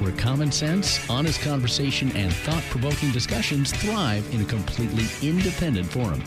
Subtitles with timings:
[0.00, 6.22] where common sense, honest conversation, and thought provoking discussions thrive in a completely independent forum.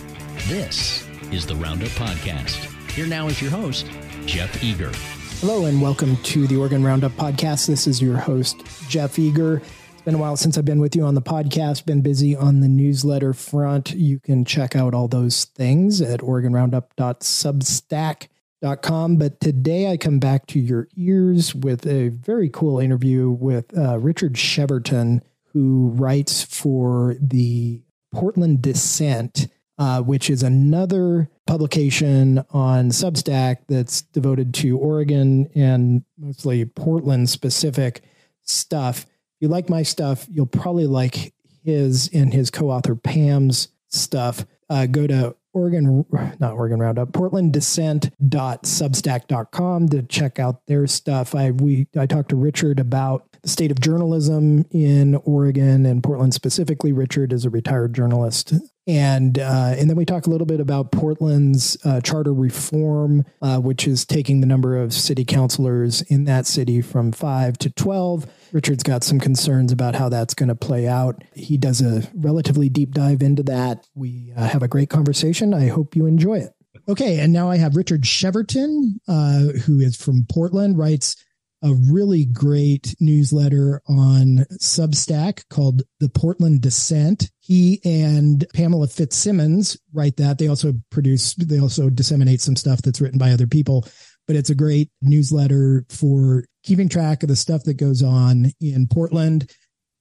[0.48, 2.55] This is the Roundup Podcast.
[2.92, 3.86] Here now is your host,
[4.26, 4.92] Jeff Eager.
[5.39, 7.68] Hello, and welcome to the Oregon Roundup Podcast.
[7.68, 8.57] This is your host,
[8.89, 9.61] Jeff Eager.
[9.93, 12.61] It's been a while since I've been with you on the podcast, been busy on
[12.61, 13.93] the newsletter front.
[13.93, 18.29] You can check out all those things at OregonRoundup.substack.com
[18.62, 23.75] Com, but today I come back to your ears with a very cool interview with
[23.78, 25.21] uh, Richard Cheverton,
[25.54, 27.82] who writes for the
[28.14, 29.47] Portland Dissent,
[29.78, 38.02] uh, which is another publication on Substack that's devoted to Oregon and mostly Portland specific
[38.41, 39.03] stuff.
[39.03, 39.08] If
[39.39, 41.33] you like my stuff, you'll probably like
[41.64, 44.45] his and his co author Pam's stuff.
[44.69, 46.06] Uh, go to Oregon,
[46.39, 51.36] not Oregon Roundup, portlanddissent.substack.com to check out their stuff.
[51.36, 56.33] I we I talked to Richard about the state of journalism in Oregon and Portland
[56.33, 56.91] specifically.
[56.91, 58.53] Richard is a retired journalist,
[58.86, 63.58] and uh, and then we talk a little bit about Portland's uh, charter reform, uh,
[63.59, 68.28] which is taking the number of city councilors in that city from five to twelve.
[68.52, 71.23] Richard's got some concerns about how that's going to play out.
[71.33, 73.86] He does a relatively deep dive into that.
[73.95, 75.53] We uh, have a great conversation.
[75.53, 76.53] I hope you enjoy it.
[76.88, 81.16] Okay, and now I have Richard Cheverton, uh, who is from Portland, writes
[81.61, 87.30] a really great newsletter on Substack called The Portland Dissent.
[87.39, 90.38] He and Pamela Fitzsimmons write that.
[90.38, 93.86] They also produce, they also disseminate some stuff that's written by other people,
[94.25, 98.86] but it's a great newsletter for keeping track of the stuff that goes on in
[98.86, 99.52] Portland.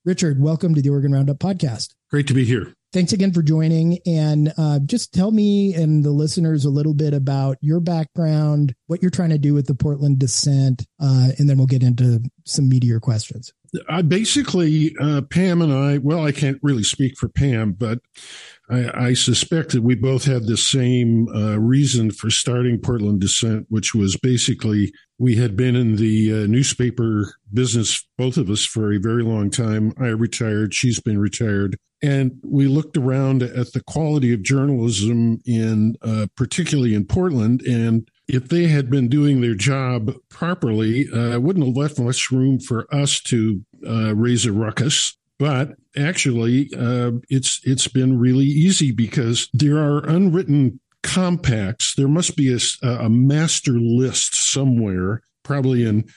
[0.05, 1.95] Richard, welcome to the Oregon Roundup podcast.
[2.11, 2.75] Great to be here.
[2.93, 4.01] Thanks again for joining.
[4.07, 9.01] And uh, just tell me and the listeners a little bit about your background, what
[9.01, 12.69] you're trying to do with the Portland Dissent, uh, and then we'll get into some
[12.69, 13.51] meteor questions.
[13.89, 18.01] I basically, uh, Pam and I, well, I can't really speak for Pam, but
[18.71, 23.67] I, I suspect that we both had the same uh, reason for starting Portland Dissent,
[23.69, 28.93] which was basically we had been in the uh, newspaper business, both of us, for
[28.93, 29.93] a very long time.
[29.99, 31.77] I retired, she's been retired.
[32.01, 38.09] And we looked around at the quality of journalism in, uh, particularly in Portland, and
[38.29, 42.87] if they had been doing their job properly, uh, wouldn't have left much room for
[42.95, 45.17] us to uh, raise a ruckus.
[45.39, 51.95] But actually, uh, it's it's been really easy because there are unwritten compacts.
[51.95, 56.09] There must be a, a master list somewhere, probably in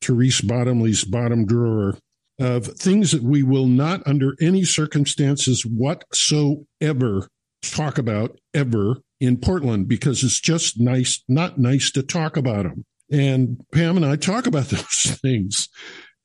[0.00, 1.96] Therese Bottomly's bottom drawer,
[2.38, 7.28] of things that we will not, under any circumstances whatsoever,
[7.62, 12.84] talk about ever in Portland because it's just nice, not nice to talk about them.
[13.10, 15.68] And Pam and I talk about those things.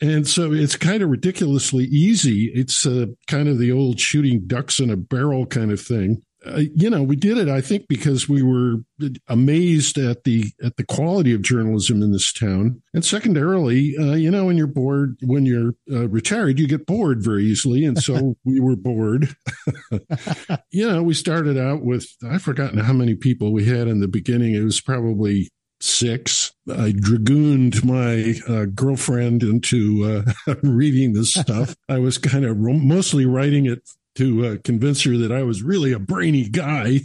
[0.01, 2.51] And so it's kind of ridiculously easy.
[2.53, 6.21] It's uh, kind of the old shooting ducks in a barrel kind of thing.
[6.45, 8.77] Uh, you know, we did it, I think, because we were
[9.27, 14.31] amazed at the at the quality of journalism in this town, and secondarily, uh, you
[14.31, 18.37] know, when you're bored, when you're uh, retired, you get bored very easily, and so
[18.45, 19.35] we were bored.
[20.71, 24.07] you know, we started out with I've forgotten how many people we had in the
[24.07, 24.55] beginning.
[24.55, 25.49] It was probably
[25.81, 26.53] six.
[26.69, 31.75] I dragooned my uh, girlfriend into uh, reading this stuff.
[31.89, 35.93] I was kind of mostly writing it to uh, convince her that I was really
[35.93, 37.01] a brainy guy.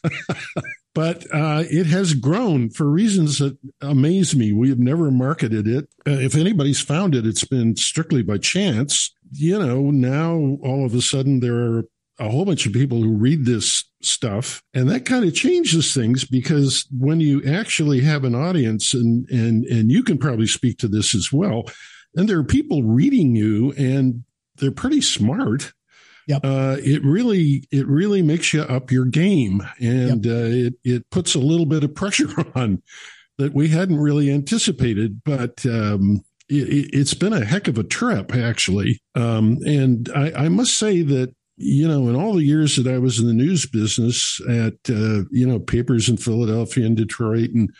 [0.94, 4.52] but uh, it has grown for reasons that amaze me.
[4.52, 5.88] We have never marketed it.
[6.06, 9.12] Uh, if anybody's found it, it's been strictly by chance.
[9.32, 11.84] You know, now all of a sudden there are
[12.20, 16.24] a whole bunch of people who read this stuff and that kind of changes things
[16.24, 20.88] because when you actually have an audience and and and you can probably speak to
[20.88, 21.64] this as well
[22.14, 24.22] and there are people reading you and
[24.56, 25.72] they're pretty smart
[26.26, 26.44] Yep.
[26.44, 30.32] Uh, it really it really makes you up your game and yep.
[30.32, 32.82] uh, it it puts a little bit of pressure on
[33.38, 38.32] that we hadn't really anticipated but um, it, has been a heck of a trip
[38.32, 42.86] actually um, and I, I must say that you know, in all the years that
[42.86, 47.50] I was in the news business at, uh, you know, papers in Philadelphia and Detroit
[47.50, 47.70] and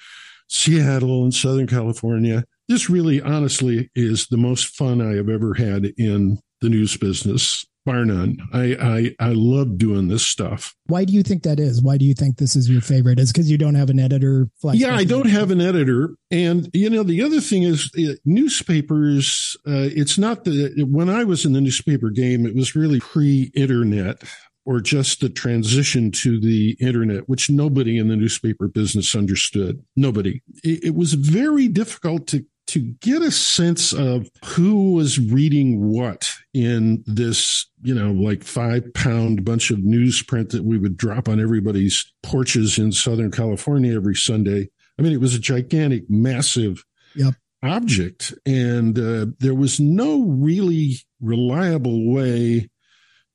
[0.48, 5.86] Seattle and Southern California, this really honestly is the most fun I have ever had
[5.96, 8.36] in the news business bar none.
[8.52, 10.74] I, I I love doing this stuff.
[10.86, 11.82] Why do you think that is?
[11.82, 13.18] Why do you think this is your favorite?
[13.18, 14.48] Is because you don't have an editor?
[14.72, 19.56] Yeah, I don't have an editor, and you know the other thing is uh, newspapers.
[19.66, 24.22] Uh, it's not the when I was in the newspaper game, it was really pre-internet
[24.66, 29.82] or just the transition to the internet, which nobody in the newspaper business understood.
[29.96, 30.42] Nobody.
[30.62, 36.32] It, it was very difficult to to get a sense of who was reading what
[36.54, 41.40] in this, you know, like five pound bunch of newsprint that we would drop on
[41.40, 44.68] everybody's porches in Southern California every Sunday.
[44.96, 46.84] I mean, it was a gigantic, massive
[47.16, 47.34] yep.
[47.64, 48.34] object.
[48.46, 52.68] And uh, there was no really reliable way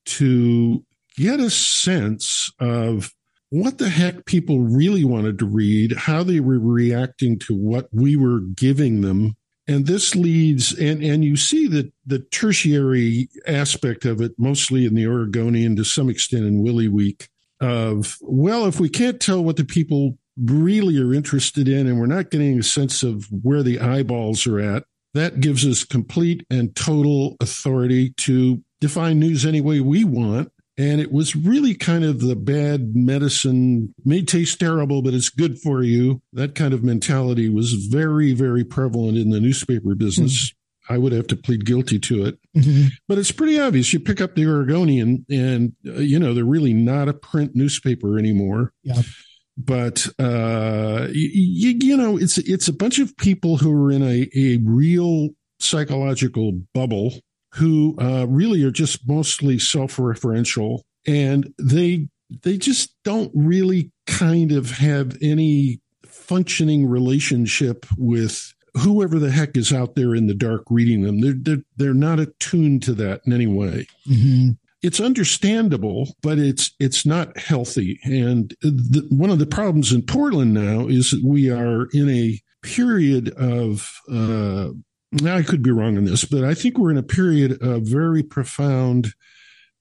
[0.06, 0.82] to
[1.18, 3.12] get a sense of
[3.50, 8.16] what the heck people really wanted to read, how they were reacting to what we
[8.16, 9.36] were giving them.
[9.68, 14.94] And this leads, and, and you see that the tertiary aspect of it, mostly in
[14.94, 17.28] the Oregonian, to some extent in Willy Week,
[17.60, 22.06] of, well, if we can't tell what the people really are interested in and we're
[22.06, 24.84] not getting a sense of where the eyeballs are at,
[25.14, 31.00] that gives us complete and total authority to define news any way we want and
[31.00, 35.82] it was really kind of the bad medicine, may taste terrible, but it's good for
[35.82, 36.20] you.
[36.32, 40.50] That kind of mentality was very, very prevalent in the newspaper business.
[40.50, 40.94] Mm-hmm.
[40.94, 42.38] I would have to plead guilty to it.
[42.56, 42.88] Mm-hmm.
[43.08, 43.92] But it's pretty obvious.
[43.92, 48.18] You pick up the Oregonian, and, uh, you know, they're really not a print newspaper
[48.18, 48.72] anymore.
[48.84, 49.02] Yeah.
[49.58, 54.28] But, uh, you, you know, it's, it's a bunch of people who are in a,
[54.36, 57.14] a real psychological bubble
[57.56, 62.08] who uh, really are just mostly self-referential, and they
[62.42, 69.72] they just don't really kind of have any functioning relationship with whoever the heck is
[69.72, 71.20] out there in the dark reading them.
[71.20, 73.86] They're they're, they're not attuned to that in any way.
[74.08, 74.50] Mm-hmm.
[74.82, 77.98] It's understandable, but it's it's not healthy.
[78.04, 82.38] And the, one of the problems in Portland now is that we are in a
[82.62, 84.68] period of uh,
[85.12, 87.82] now I could be wrong on this, but I think we're in a period of
[87.82, 89.14] very profound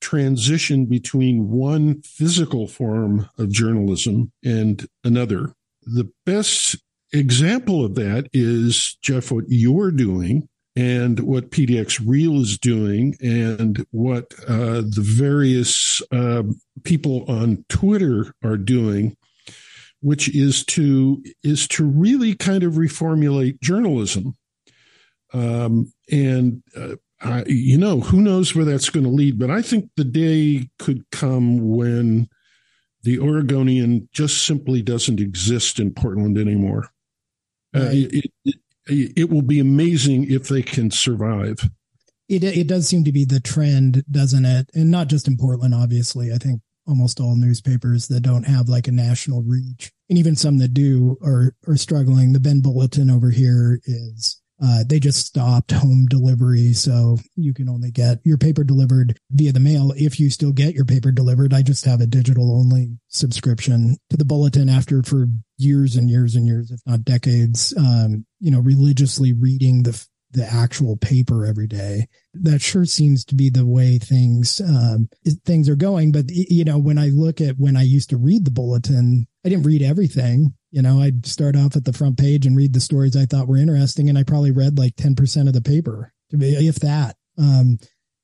[0.02, 5.54] transition between one physical form of journalism and another.
[5.84, 6.78] The best
[7.12, 13.86] example of that is, Jeff, what you're doing and what PDX Real is doing and
[13.92, 16.44] what uh, the various uh,
[16.84, 19.16] people on Twitter are doing,
[20.02, 24.36] which is to is to really kind of reformulate journalism
[25.36, 29.62] um, and, uh, I, you know, who knows where that's going to lead, but I
[29.62, 32.28] think the day could come when
[33.04, 36.90] the Oregonian just simply doesn't exist in Portland anymore.
[37.76, 37.88] Uh, right.
[37.90, 38.32] Uh, it,
[38.88, 41.70] it, it, will be amazing if they can survive.
[42.30, 44.70] It, it does seem to be the trend, doesn't it?
[44.74, 46.32] And not just in Portland, obviously.
[46.34, 50.58] I think almost all newspapers that don't have like a national reach, and even some
[50.60, 52.34] that do are are struggling.
[52.34, 56.74] The Bend Bulletin over here is uh, they just stopped home delivery.
[56.74, 60.74] So you can only get your paper delivered via the mail if you still get
[60.74, 61.54] your paper delivered.
[61.54, 66.36] I just have a digital only subscription to the bulletin after for years and years
[66.36, 70.06] and years, if not decades, um, you know, religiously reading the,
[70.36, 72.08] the actual paper every day.
[72.34, 75.10] That sure seems to be the way things, um,
[75.46, 76.12] things are going.
[76.12, 79.50] But, you know, when I look at when I used to read the bulletin, I
[79.50, 80.54] didn't read everything.
[80.72, 83.48] You know, I'd start off at the front page and read the stories I thought
[83.48, 87.16] were interesting, and I probably read like 10% of the paper, if that.
[87.38, 87.78] Um,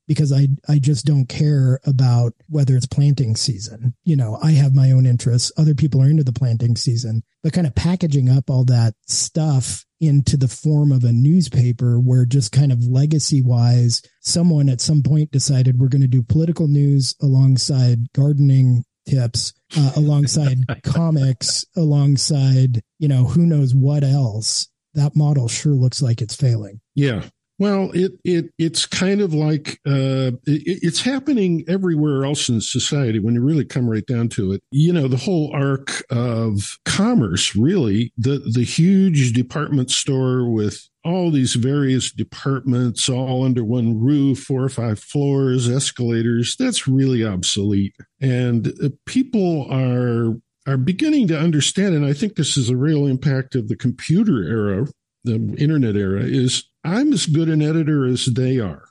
[0.08, 3.94] because I I just don't care about whether it's planting season.
[4.04, 5.52] You know, I have my own interests.
[5.56, 7.22] Other people are into the planting season.
[7.42, 12.26] But kind of packaging up all that stuff into the form of a newspaper where
[12.26, 16.66] just kind of legacy wise, someone at some point decided we're going to do political
[16.66, 24.68] news alongside gardening tips uh, alongside comics, alongside, you know, who knows what else.
[24.94, 26.80] That model sure looks like it's failing.
[26.94, 27.22] Yeah.
[27.58, 33.18] Well, it it it's kind of like uh, it, it's happening everywhere else in society
[33.18, 34.62] when you really come right down to it.
[34.70, 41.30] You know, the whole arc of commerce, really, the the huge department store with all
[41.30, 46.56] these various departments all under one roof, four or five floors, escalators.
[46.58, 50.34] That's really obsolete, and uh, people are
[50.66, 51.94] are beginning to understand.
[51.94, 54.86] And I think this is a real impact of the computer era,
[55.24, 56.22] the internet era.
[56.22, 58.84] Is I'm as good an editor as they are.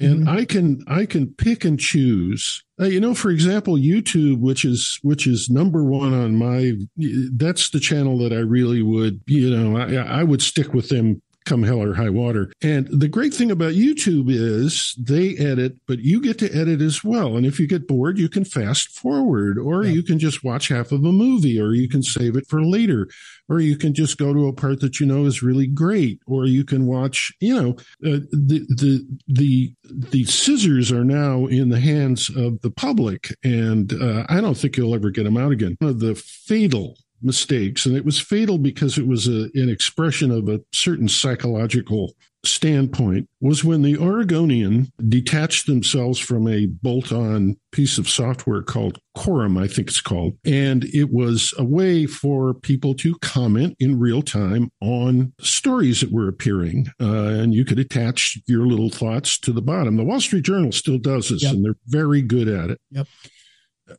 [0.00, 0.36] And mm-hmm.
[0.36, 2.64] I can I can pick and choose.
[2.80, 6.72] Uh, you know, for example, YouTube, which is which is number one on my.
[6.96, 9.20] That's the channel that I really would.
[9.26, 12.52] You know, I, I would stick with them come hell or high water.
[12.62, 17.02] And the great thing about YouTube is they edit, but you get to edit as
[17.02, 17.36] well.
[17.36, 19.92] And if you get bored, you can fast forward, or yeah.
[19.92, 23.08] you can just watch half of a movie, or you can save it for later,
[23.48, 26.46] or you can just go to a part that you know is really great, or
[26.46, 27.70] you can watch, you know,
[28.04, 33.34] uh, the, the, the, the scissors are now in the hands of the public.
[33.44, 35.76] And uh, I don't think you'll ever get them out again.
[35.80, 40.30] One of the fatal mistakes, and it was fatal because it was a, an expression
[40.30, 42.14] of a certain psychological
[42.44, 48.98] standpoint was when the Oregonian detached themselves from a bolt on piece of software called
[49.14, 50.36] Quorum, I think it's called.
[50.44, 56.12] And it was a way for people to comment in real time on stories that
[56.12, 56.88] were appearing.
[57.00, 59.96] Uh, and you could attach your little thoughts to the bottom.
[59.96, 61.54] The Wall Street Journal still does this, yep.
[61.54, 62.80] and they're very good at it.
[62.90, 63.06] Yep.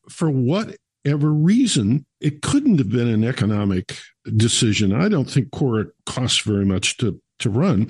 [0.10, 0.30] For
[1.04, 3.98] whatever reason, it couldn't have been an economic
[4.36, 4.94] decision.
[4.94, 7.90] I don't think Quora costs very much to, to run.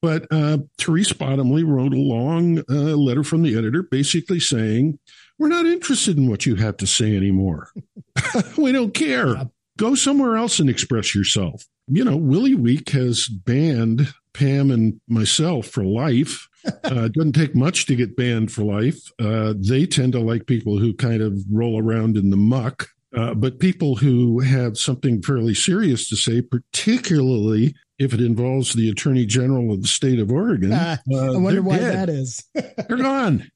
[0.00, 4.98] But uh, Therese Bottomly wrote a long uh, letter from the editor basically saying,
[5.38, 7.70] We're not interested in what you have to say anymore.
[8.58, 9.48] we don't care.
[9.78, 11.64] Go somewhere else and express yourself.
[11.88, 16.48] You know, Willy Week has banned Pam and myself for life.
[16.66, 19.10] uh, it doesn't take much to get banned for life.
[19.18, 22.88] Uh, they tend to like people who kind of roll around in the muck.
[23.16, 28.90] Uh, but people who have something fairly serious to say, particularly if it involves the
[28.90, 30.72] attorney general of the state of Oregon.
[30.72, 31.94] Uh, uh, I wonder why dead.
[31.94, 32.44] that is.
[32.54, 33.48] they're gone.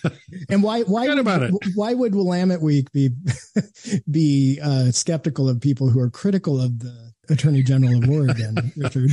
[0.50, 1.54] and why why would, about it.
[1.74, 3.10] why would Willamette Week be
[4.10, 9.10] be uh, skeptical of people who are critical of the attorney general of Oregon, Richard?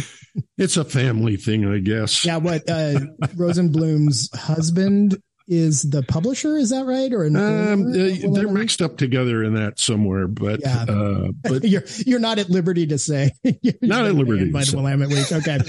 [0.58, 2.25] It's a family thing, I guess.
[2.25, 3.00] Yeah, what uh,
[3.36, 6.56] Rosenblum's husband is the publisher.
[6.56, 7.12] Is that right?
[7.12, 10.86] Or um, they're mixed up together in that somewhere, but yeah.
[10.88, 13.32] uh, but you're you're not at liberty to say.
[13.82, 14.50] not at liberty.
[14.50, 15.32] By the Willamette Week.
[15.32, 15.60] Okay.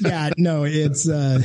[0.00, 0.30] yeah.
[0.36, 0.62] No.
[0.64, 1.40] It's uh,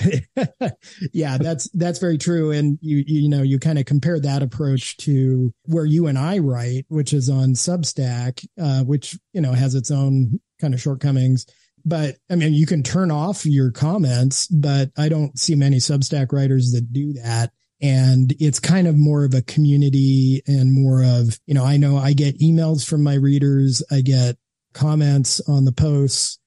[1.12, 1.38] yeah.
[1.40, 2.52] That's that's very true.
[2.52, 6.38] And you you know you kind of compare that approach to where you and I
[6.38, 11.46] write, which is on Substack, uh, which you know has its own kind of shortcomings.
[11.86, 16.32] But I mean, you can turn off your comments, but I don't see many Substack
[16.32, 17.52] writers that do that.
[17.82, 21.96] And it's kind of more of a community and more of you know i know
[21.96, 24.36] i get emails from my readers i get
[24.74, 26.40] comments on the posts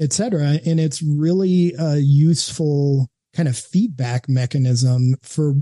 [0.00, 5.54] etc and it's really a useful kind of feedback mechanism for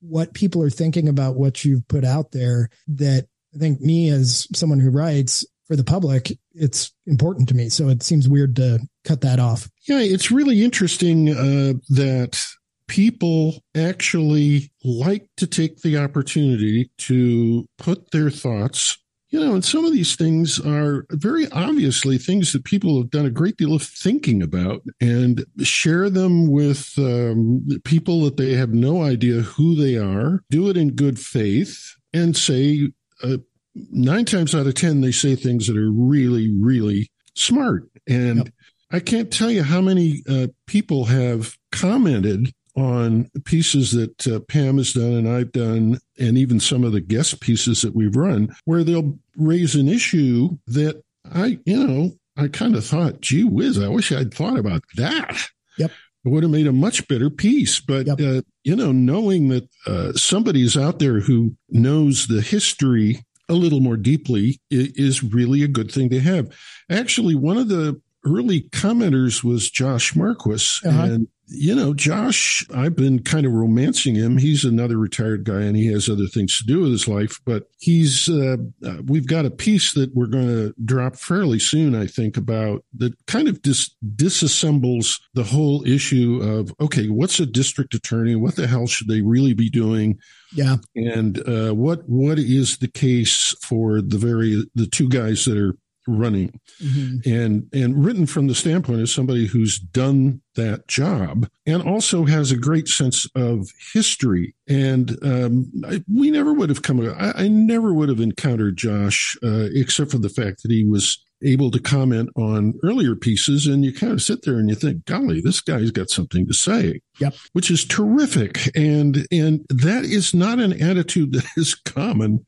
[0.00, 4.46] what people are thinking about what you've put out there that i think me as
[4.54, 7.68] someone who writes for the public it's important to me.
[7.68, 9.68] So it seems weird to cut that off.
[9.88, 12.44] Yeah it's really interesting uh, that
[12.88, 18.98] people actually like to take the opportunity to put their thoughts
[19.32, 23.24] you know, and some of these things are very obviously things that people have done
[23.24, 28.74] a great deal of thinking about and share them with um, people that they have
[28.74, 32.92] no idea who they are, do it in good faith, and say,
[33.22, 33.38] uh,
[33.74, 37.88] nine times out of 10, they say things that are really, really smart.
[38.08, 38.48] And yep.
[38.90, 44.78] I can't tell you how many uh, people have commented on pieces that uh, Pam
[44.78, 48.54] has done and I've done, and even some of the guest pieces that we've run,
[48.64, 53.78] where they'll raise an issue that I, you know, I kind of thought, gee whiz,
[53.78, 55.38] I wish I'd thought about that.
[55.78, 55.90] Yep.
[56.24, 57.80] It would have made a much better piece.
[57.80, 58.20] But, yep.
[58.20, 63.80] uh, you know, knowing that uh, somebody's out there who knows the history a little
[63.80, 66.54] more deeply is really a good thing to have.
[66.90, 70.80] Actually, one of the early commenters was Josh Marquis.
[70.84, 71.02] Uh-huh.
[71.04, 74.38] And you know, Josh, I've been kind of romancing him.
[74.38, 77.64] He's another retired guy and he has other things to do with his life, but
[77.78, 82.06] he's, uh, uh, we've got a piece that we're going to drop fairly soon, I
[82.06, 87.94] think, about that kind of dis- disassembles the whole issue of, okay, what's a district
[87.94, 88.34] attorney?
[88.34, 90.18] What the hell should they really be doing?
[90.54, 90.76] Yeah.
[90.94, 95.76] And, uh, what, what is the case for the very, the two guys that are
[96.06, 97.18] running mm-hmm.
[97.30, 102.50] and and written from the standpoint of somebody who's done that job and also has
[102.50, 107.48] a great sense of history and um, I, we never would have come I, I
[107.48, 111.80] never would have encountered josh uh, except for the fact that he was able to
[111.80, 115.60] comment on earlier pieces and you kind of sit there and you think golly this
[115.60, 117.34] guy's got something to say yep.
[117.52, 122.44] which is terrific and and that is not an attitude that is common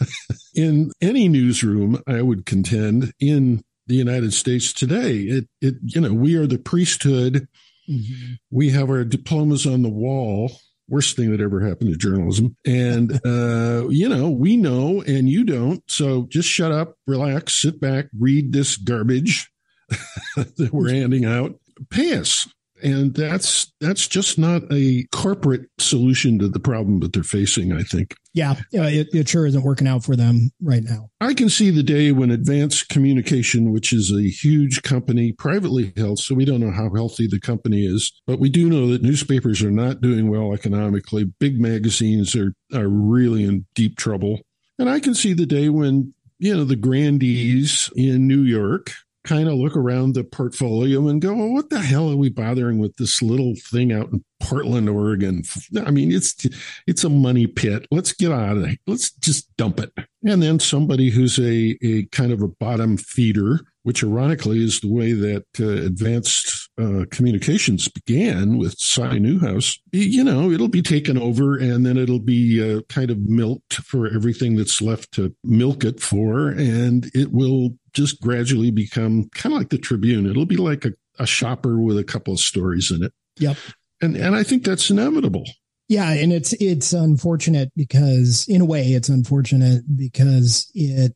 [0.54, 6.12] in any newsroom i would contend in the united states today it it you know
[6.12, 7.46] we are the priesthood
[7.88, 8.34] mm-hmm.
[8.50, 10.50] we have our diplomas on the wall
[10.88, 12.56] worst thing that ever happened to journalism.
[12.66, 15.82] And, uh, you know, we know and you don't.
[15.88, 19.50] So just shut up, relax, sit back, read this garbage
[20.36, 21.58] that we're handing out.
[21.90, 22.46] Pay us
[22.82, 27.82] and that's that's just not a corporate solution to the problem that they're facing i
[27.82, 28.14] think.
[28.32, 31.08] Yeah it, it sure isn't working out for them right now.
[31.20, 36.18] I can see the day when advanced communication which is a huge company privately held
[36.18, 39.62] so we don't know how healthy the company is but we do know that newspapers
[39.62, 41.24] are not doing well economically.
[41.24, 44.40] Big magazines are are really in deep trouble.
[44.78, 48.92] And i can see the day when you know, the grandees in New York
[49.24, 52.96] kind of look around the portfolio and go, what the hell are we bothering with
[52.96, 55.42] this little thing out in Portland, Oregon?
[55.84, 56.46] I mean, it's
[56.86, 57.86] it's a money pit.
[57.90, 58.78] Let's get out of it.
[58.86, 59.92] Let's just dump it.
[60.26, 64.92] And then somebody who's a, a kind of a bottom feeder, which ironically is the
[64.92, 71.16] way that uh, advanced uh, communications began with Si Newhouse, you know, it'll be taken
[71.16, 75.84] over and then it'll be uh, kind of milked for everything that's left to milk
[75.84, 76.48] it for.
[76.48, 80.26] And it will just gradually become kind of like the Tribune.
[80.26, 83.12] It'll be like a, a shopper with a couple of stories in it.
[83.38, 83.56] Yep.
[84.00, 85.44] And and I think that's inevitable.
[85.88, 91.14] Yeah, and it's it's unfortunate because in a way it's unfortunate because it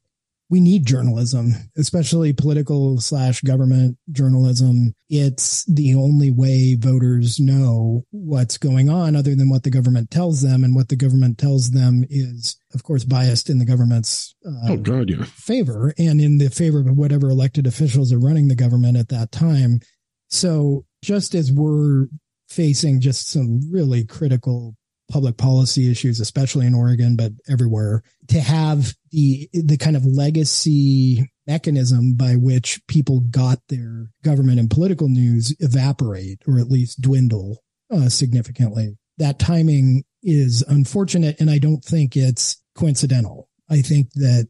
[0.51, 4.95] we need journalism, especially political slash government journalism.
[5.11, 10.41] It's the only way voters know what's going on other than what the government tells
[10.41, 10.65] them.
[10.65, 14.77] And what the government tells them is, of course, biased in the government's uh, oh,
[14.79, 15.25] God, yeah.
[15.25, 19.31] favor and in the favor of whatever elected officials are running the government at that
[19.31, 19.81] time.
[20.29, 22.07] So just as we're
[22.49, 24.75] facing just some really critical
[25.11, 31.31] public policy issues, especially in Oregon, but everywhere, to have the the kind of legacy
[31.47, 37.59] mechanism by which people got their government and political news evaporate or at least dwindle
[37.91, 38.97] uh, significantly.
[39.17, 43.49] That timing is unfortunate, and I don't think it's coincidental.
[43.71, 44.49] I think that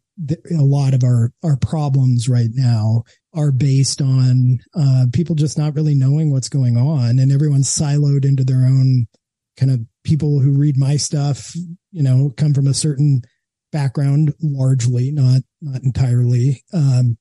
[0.51, 5.75] a lot of our our problems right now are based on uh, people just not
[5.75, 9.07] really knowing what's going on, and everyone's siloed into their own
[9.57, 11.55] kind of people who read my stuff,
[11.93, 13.21] you know, come from a certain
[13.71, 16.65] background, largely, not not entirely.
[16.73, 17.19] Um,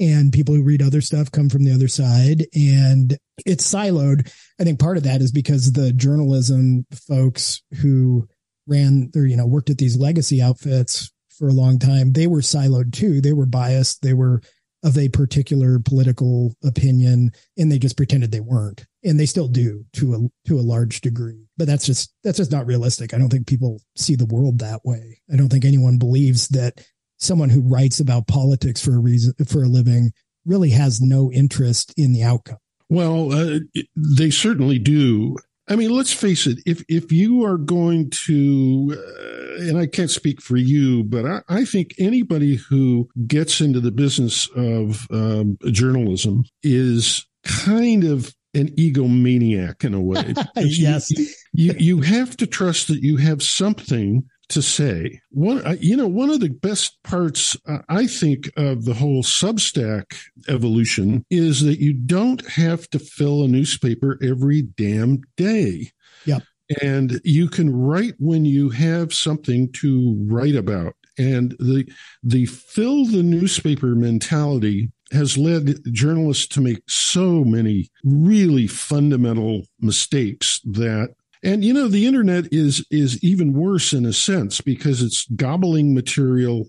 [0.00, 4.32] and people who read other stuff come from the other side and it's siloed.
[4.60, 8.28] I think part of that is because the journalism folks who
[8.68, 12.40] ran or, you know, worked at these legacy outfits for a long time, they were
[12.40, 13.20] siloed too.
[13.20, 14.02] They were biased.
[14.02, 14.40] They were
[14.84, 19.84] of a particular political opinion and they just pretended they weren't and they still do
[19.92, 23.12] to a to a large degree but that's just that's just not realistic.
[23.12, 25.20] I don't think people see the world that way.
[25.30, 26.80] I don't think anyone believes that
[27.18, 30.12] someone who writes about politics for a reason for a living
[30.46, 32.58] really has no interest in the outcome.
[32.88, 33.58] Well uh,
[33.96, 35.36] they certainly do.
[35.70, 36.60] I mean, let's face it.
[36.64, 41.42] If if you are going to, uh, and I can't speak for you, but I,
[41.46, 48.68] I, think anybody who gets into the business of um, journalism is kind of an
[48.76, 50.34] egomaniac in a way.
[50.56, 55.20] yes, you, you, you have to trust that you have something to say.
[55.30, 60.16] One, you know, one of the best parts, uh, I think, of the whole Substack
[60.48, 65.90] evolution is that you don't have to fill a newspaper every damn day.
[66.24, 66.42] Yep.
[66.82, 70.94] And you can write when you have something to write about.
[71.18, 71.90] And the
[72.22, 80.60] the fill the newspaper mentality has led journalists to make so many really fundamental mistakes
[80.64, 85.26] that and you know, the internet is is even worse in a sense because it's
[85.36, 86.68] gobbling material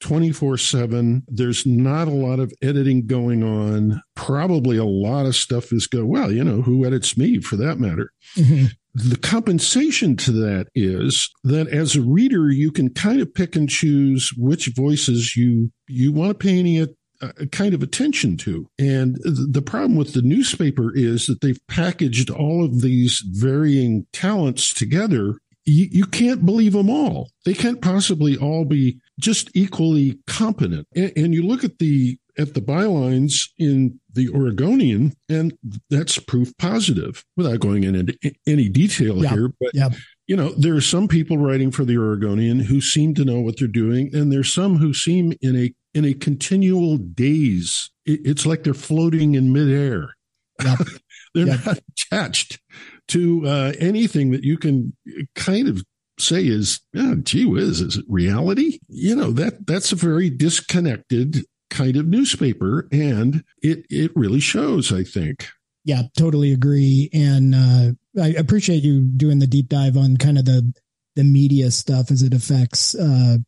[0.00, 1.22] 24 7.
[1.28, 4.02] There's not a lot of editing going on.
[4.14, 7.78] Probably a lot of stuff is go, well, you know, who edits me for that
[7.78, 8.12] matter?
[8.36, 8.66] Mm-hmm.
[8.92, 13.68] The compensation to that is that as a reader, you can kind of pick and
[13.68, 16.84] choose which voices you you want to pay any
[17.22, 18.66] Uh, kind of attention to.
[18.78, 24.72] And the problem with the newspaper is that they've packaged all of these varying talents
[24.72, 25.38] together.
[25.66, 27.28] You, you can't believe them all.
[27.44, 30.88] They can't possibly all be just equally competent.
[30.96, 35.56] And, and you look at the at the bylines in the Oregonian, and
[35.90, 39.52] that's proof positive without going into any detail yeah, here.
[39.60, 39.90] But yeah.
[40.26, 43.58] you know, there are some people writing for the Oregonian who seem to know what
[43.58, 47.90] they're doing, and there's some who seem in a in a continual daze.
[48.06, 50.14] It's like they're floating in midair.
[50.62, 50.78] Yep.
[51.34, 51.64] they're yep.
[51.64, 52.60] not attached
[53.08, 54.94] to uh, anything that you can
[55.34, 55.82] kind of
[56.18, 58.78] say is, oh, gee whiz, is it reality?
[58.88, 62.88] You know, that that's a very disconnected kind of newspaper.
[62.92, 65.48] And it, it really shows, I think.
[65.84, 67.08] Yeah, totally agree.
[67.12, 70.74] And uh, I appreciate you doing the deep dive on kind of the,
[71.16, 73.38] the media stuff as it affects uh,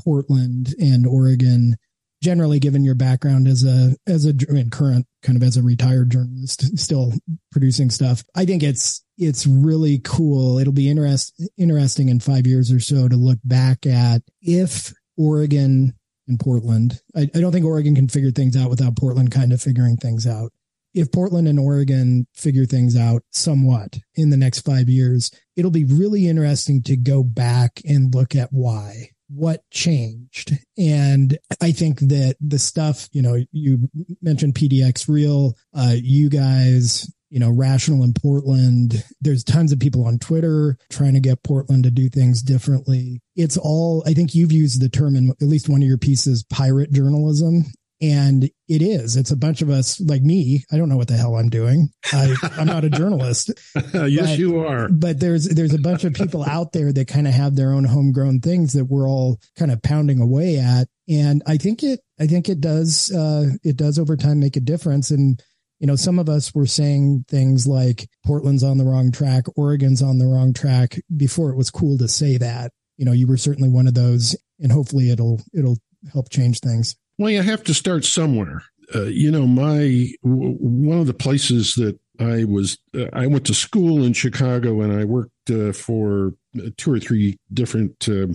[0.00, 1.76] Portland and Oregon
[2.22, 4.34] generally given your background as a as a
[4.70, 7.12] current kind of as a retired journalist still
[7.50, 10.58] producing stuff i think it's it's really cool.
[10.58, 15.94] It'll be interest, interesting in five years or so to look back at if oregon
[16.28, 19.60] and portland I, I don't think oregon can figure things out without portland kind of
[19.60, 20.52] figuring things out.
[20.94, 25.86] If Portland and Oregon figure things out somewhat in the next five years, it'll be
[25.86, 30.52] really interesting to go back and look at why what changed.
[30.76, 33.88] And I think that the stuff, you know, you
[34.20, 39.02] mentioned PDX Real, uh, you guys, you know, rational in Portland.
[39.22, 43.22] There's tons of people on Twitter trying to get Portland to do things differently.
[43.36, 46.44] It's all, I think you've used the term in at least one of your pieces,
[46.44, 47.64] pirate journalism.
[48.02, 49.16] And it is.
[49.16, 50.64] It's a bunch of us like me.
[50.72, 51.88] I don't know what the hell I'm doing.
[52.12, 53.52] I, am not a journalist.
[53.94, 54.88] yes, but, you are.
[54.88, 57.84] But there's there's a bunch of people out there that kind of have their own
[57.84, 60.88] homegrown things that we're all kind of pounding away at.
[61.08, 64.60] And I think it I think it does uh, it does over time make a
[64.60, 65.12] difference.
[65.12, 65.40] And
[65.78, 70.02] you know, some of us were saying things like Portland's on the wrong track, Oregon's
[70.02, 72.72] on the wrong track before it was cool to say that.
[72.96, 75.78] You know, you were certainly one of those, and hopefully it'll it'll
[76.12, 76.96] help change things.
[77.18, 78.62] Well, you have to start somewhere.
[78.94, 83.46] Uh, you know, my w- one of the places that I was, uh, I went
[83.46, 86.34] to school in Chicago and I worked uh, for
[86.76, 88.28] two or three different uh,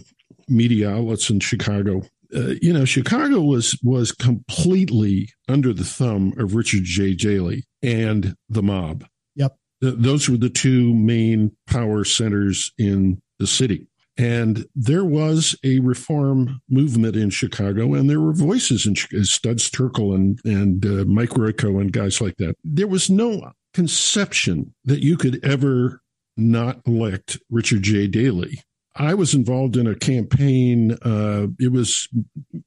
[0.48, 2.02] media outlets in Chicago.
[2.36, 7.14] Uh, you know, Chicago was was completely under the thumb of Richard J.
[7.14, 9.06] Daley and the mob.
[9.36, 13.88] Yep, Th- those were the two main power centers in the city.
[14.18, 20.16] And there was a reform movement in Chicago, and there were voices in Studs Terkel
[20.16, 22.56] and and uh, Mike Royko and guys like that.
[22.64, 26.02] There was no conception that you could ever
[26.36, 28.08] not elect Richard J.
[28.08, 28.64] Daley.
[28.96, 30.94] I was involved in a campaign.
[31.04, 32.08] Uh, it was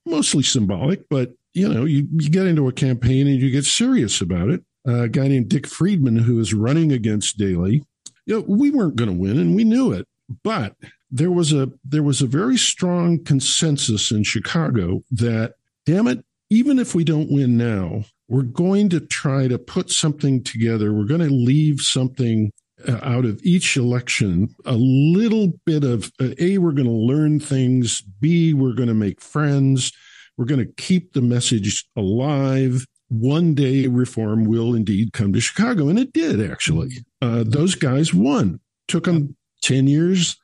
[0.07, 4.21] mostly symbolic, but you know, you, you get into a campaign and you get serious
[4.21, 4.63] about it.
[4.87, 7.83] Uh, a guy named Dick Friedman, who was running against Daley,
[8.27, 10.07] you know, we weren't going to win, and we knew it.
[10.43, 10.77] But
[11.11, 15.55] there was a there was a very strong consensus in Chicago that
[15.87, 20.43] damn it, even if we don't win now, we're going to try to put something
[20.43, 20.93] together.
[20.93, 22.53] We're going to leave something
[22.89, 27.39] uh, out of each election a little bit of uh, a we're going to learn
[27.39, 29.93] things b we're going to make friends
[30.41, 32.87] we're going to keep the message alive.
[33.09, 37.05] One day reform will indeed come to chicago and it did actually.
[37.21, 40.37] Uh, those guys won took them 10 years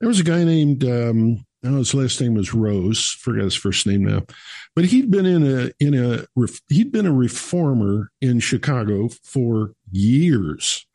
[0.00, 3.10] there was a guy named um, I know his last name was Rose.
[3.20, 4.24] Forget his first name now,
[4.76, 6.26] but he'd been in a in a
[6.68, 10.86] he'd been a reformer in Chicago for years,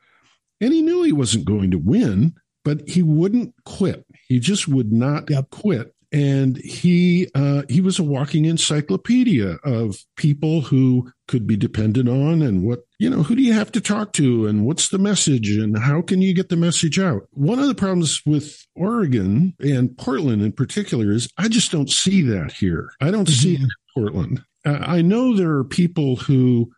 [0.62, 4.06] and he knew he wasn't going to win, but he wouldn't quit.
[4.28, 5.49] He just would not yep.
[5.49, 12.08] quit, and he uh, he was a walking encyclopedia of people who could be depended
[12.08, 14.99] on and what you know who do you have to talk to and what's the
[14.99, 17.23] message and how can you get the message out?
[17.32, 22.21] One of the problems with oregon and portland in particular is i just don't see
[22.21, 22.91] that here.
[23.02, 23.41] I don't mm-hmm.
[23.41, 24.43] see it in portland.
[24.65, 26.71] I know there are people who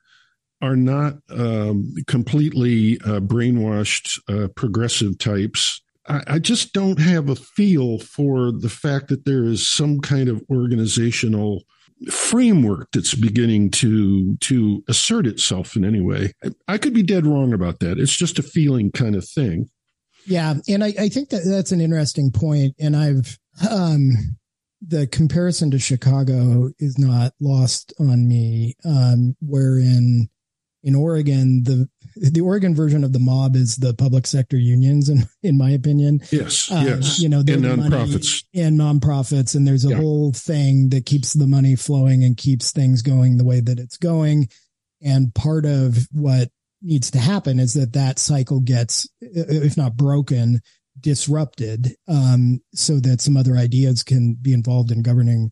[0.62, 8.00] are not um, completely uh, brainwashed uh, progressive types I, just don't have a feel
[8.00, 11.64] for the fact that there is some kind of organizational
[12.12, 16.34] framework that's beginning to to assert itself in any way.
[16.68, 17.98] I could be dead wrong about that.
[17.98, 19.70] It's just a feeling kind of thing.
[20.28, 22.76] Yeah, and I, I think that that's an interesting point.
[22.80, 23.38] And I've
[23.70, 24.12] um,
[24.82, 28.76] the comparison to Chicago is not lost on me.
[28.84, 30.30] Um, wherein
[30.84, 35.28] in Oregon, the the Oregon version of the mob is the public sector unions, in
[35.44, 36.22] in my opinion.
[36.32, 37.20] Yes, uh, yes.
[37.20, 39.98] You know, and nonprofits and nonprofits, and there's a yeah.
[39.98, 43.98] whole thing that keeps the money flowing and keeps things going the way that it's
[43.98, 44.50] going.
[45.02, 46.50] And part of what
[46.82, 50.62] needs to happen is that that cycle gets, if not broken,
[51.00, 55.52] disrupted, um, so that some other ideas can be involved in governing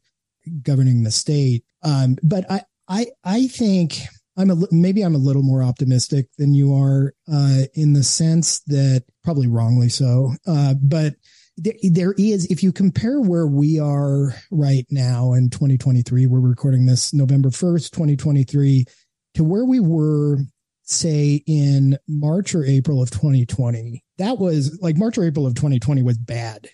[0.62, 1.64] governing the state.
[1.84, 4.00] Um, but I, I, I think
[4.38, 8.62] I'm a maybe I'm a little more optimistic than you are uh, in the sense
[8.68, 11.16] that probably wrongly so, uh, but
[11.58, 16.86] there, there is if you compare where we are right now in 2023, we're recording
[16.86, 18.86] this November 1st, 2023,
[19.36, 20.40] to where we were
[20.84, 24.04] say in March or April of 2020.
[24.18, 26.70] That was like March or April of 2020 was bad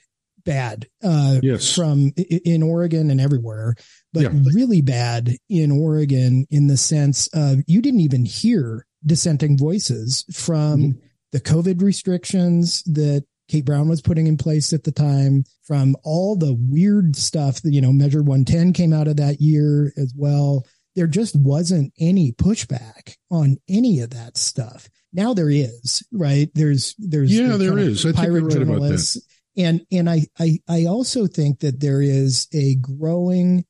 [0.45, 1.75] bad uh, yes.
[1.75, 3.75] from in Oregon and everywhere,
[4.13, 4.29] but yeah.
[4.53, 10.81] really bad in Oregon in the sense of you didn't even hear dissenting voices from
[10.81, 10.99] mm-hmm.
[11.31, 16.35] the COVID restrictions that Kate Brown was putting in place at the time, from all
[16.35, 20.65] the weird stuff that, you know, Measure 110 came out of that year as well.
[20.95, 24.87] There just wasn't any pushback on any of that stuff.
[25.13, 26.49] Now there is, right?
[26.53, 28.05] There's, there's, yeah, there is.
[28.05, 29.17] I pirate right journalists
[29.59, 33.65] and and I, I I also think that there is a growing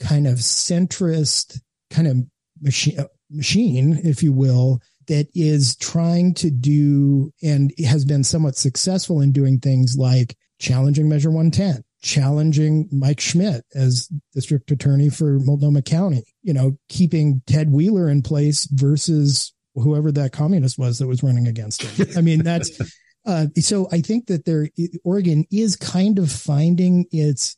[0.00, 2.16] kind of centrist kind of
[2.60, 2.98] machine
[3.30, 9.32] machine, if you will, that is trying to do and has been somewhat successful in
[9.32, 16.24] doing things like challenging Measure 110, challenging Mike Schmidt as district attorney for Multnomah County,
[16.42, 21.46] you know, keeping Ted Wheeler in place versus whoever that communist was that was running
[21.46, 22.08] against him.
[22.16, 22.70] I mean, that's
[23.26, 24.68] uh, so I think that there
[25.04, 27.56] Oregon is kind of finding its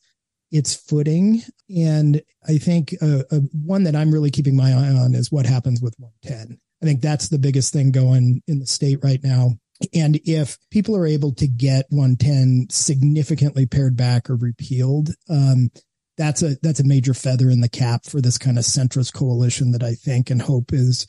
[0.51, 1.43] its footing,
[1.75, 5.47] and I think uh, uh, one that I'm really keeping my eye on is what
[5.47, 6.59] happens with 110.
[6.83, 9.53] I think that's the biggest thing going in the state right now.
[9.95, 15.71] And if people are able to get 110 significantly pared back or repealed, um,
[16.17, 19.71] that's a that's a major feather in the cap for this kind of centrist coalition
[19.73, 21.07] that I think and hope is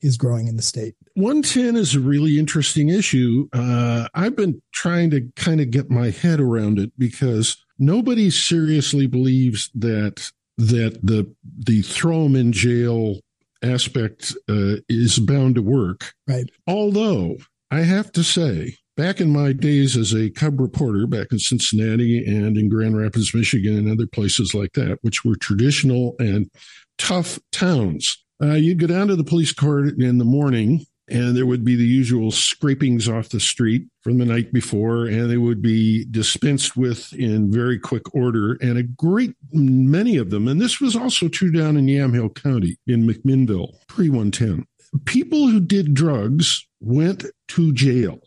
[0.00, 0.94] is growing in the state.
[1.14, 3.48] 110 is a really interesting issue.
[3.52, 9.06] Uh, I've been trying to kind of get my head around it because nobody seriously
[9.06, 13.18] believes that that the the throw them in jail
[13.62, 16.12] aspect uh, is bound to work.
[16.28, 16.50] Right.
[16.66, 17.36] Although
[17.70, 22.24] I have to say, back in my days as a cub reporter back in Cincinnati
[22.24, 26.50] and in Grand Rapids, Michigan, and other places like that, which were traditional and
[26.98, 31.46] tough towns, uh, you'd go down to the police court in the morning and there
[31.46, 35.60] would be the usual scrapings off the street from the night before, and they would
[35.60, 38.56] be dispensed with in very quick order.
[38.62, 42.78] And a great many of them, and this was also true down in Yamhill County
[42.86, 44.66] in McMinnville, pre 110.
[45.04, 48.20] People who did drugs went to jail.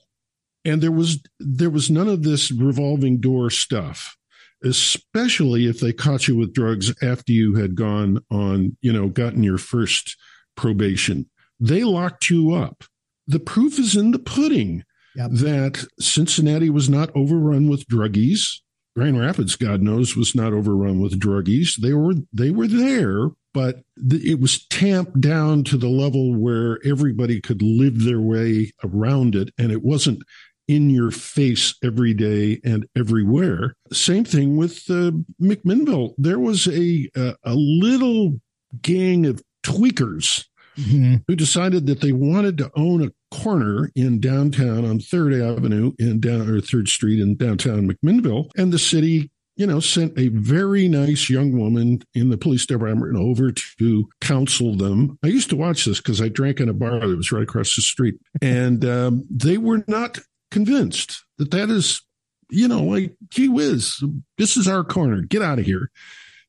[0.65, 4.17] And there was there was none of this revolving door stuff,
[4.63, 9.43] especially if they caught you with drugs after you had gone on, you know, gotten
[9.43, 10.17] your first
[10.57, 11.29] probation.
[11.59, 12.83] They locked you up.
[13.27, 14.83] The proof is in the pudding
[15.15, 15.31] yep.
[15.31, 18.61] that Cincinnati was not overrun with druggies.
[18.95, 21.75] Grand Rapids, God knows, was not overrun with druggies.
[21.79, 27.39] They were they were there, but it was tamped down to the level where everybody
[27.39, 30.23] could live their way around it, and it wasn't
[30.67, 33.73] in your face every day and everywhere.
[33.91, 36.13] Same thing with uh, McMinnville.
[36.17, 38.41] There was a, a, a little
[38.81, 40.45] gang of tweakers
[40.77, 41.15] mm-hmm.
[41.27, 46.19] who decided that they wanted to own a corner in downtown on Third Avenue in
[46.19, 50.87] down or Third Street in downtown McMinnville, and the city you know, sent a very
[50.87, 55.17] nice young woman in the police department over to counsel them.
[55.23, 57.75] I used to watch this because I drank in a bar that was right across
[57.75, 60.19] the street, and um, they were not
[60.51, 62.03] convinced that that is,
[62.49, 64.03] you know, like, gee whiz,
[64.37, 65.89] this is our corner, get out of here.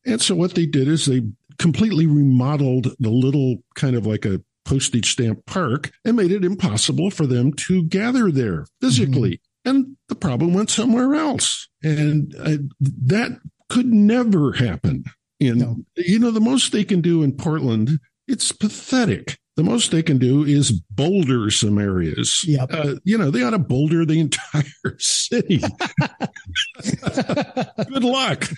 [0.05, 1.23] And so what they did is they
[1.59, 7.11] completely remodeled the little kind of like a postage stamp park and made it impossible
[7.11, 9.31] for them to gather there physically.
[9.31, 11.69] Mm-hmm and the problem went somewhere else.
[11.83, 15.05] And uh, that could never happen.
[15.41, 15.77] In no.
[15.97, 19.39] you know, the most they can do in Portland, it's pathetic.
[19.57, 22.45] The most they can do is boulder some areas.
[22.47, 22.69] Yep.
[22.73, 25.59] Uh, you know, they ought to boulder the entire city.
[27.89, 28.49] Good luck.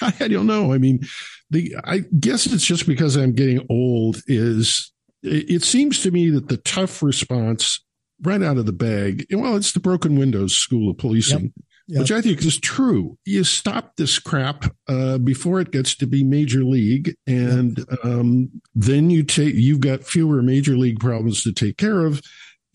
[0.00, 0.72] I don't know.
[0.72, 1.00] I mean,
[1.50, 4.22] the I guess it's just because I'm getting old.
[4.26, 7.84] Is it, it seems to me that the tough response
[8.22, 9.26] right out of the bag.
[9.30, 11.42] Well, it's the broken windows school of policing.
[11.42, 11.52] Yep.
[11.88, 12.00] Yep.
[12.00, 13.16] Which I think is true.
[13.24, 17.86] You stop this crap uh, before it gets to be major league, and yep.
[18.02, 22.20] um, then you take you've got fewer major league problems to take care of,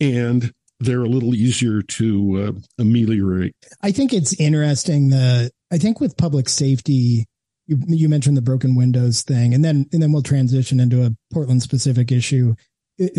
[0.00, 3.54] and they're a little easier to uh, ameliorate.
[3.82, 7.26] I think it's interesting that I think with public safety,
[7.72, 11.10] you, you mentioned the broken windows thing, and then and then we'll transition into a
[11.32, 12.54] Portland specific issue.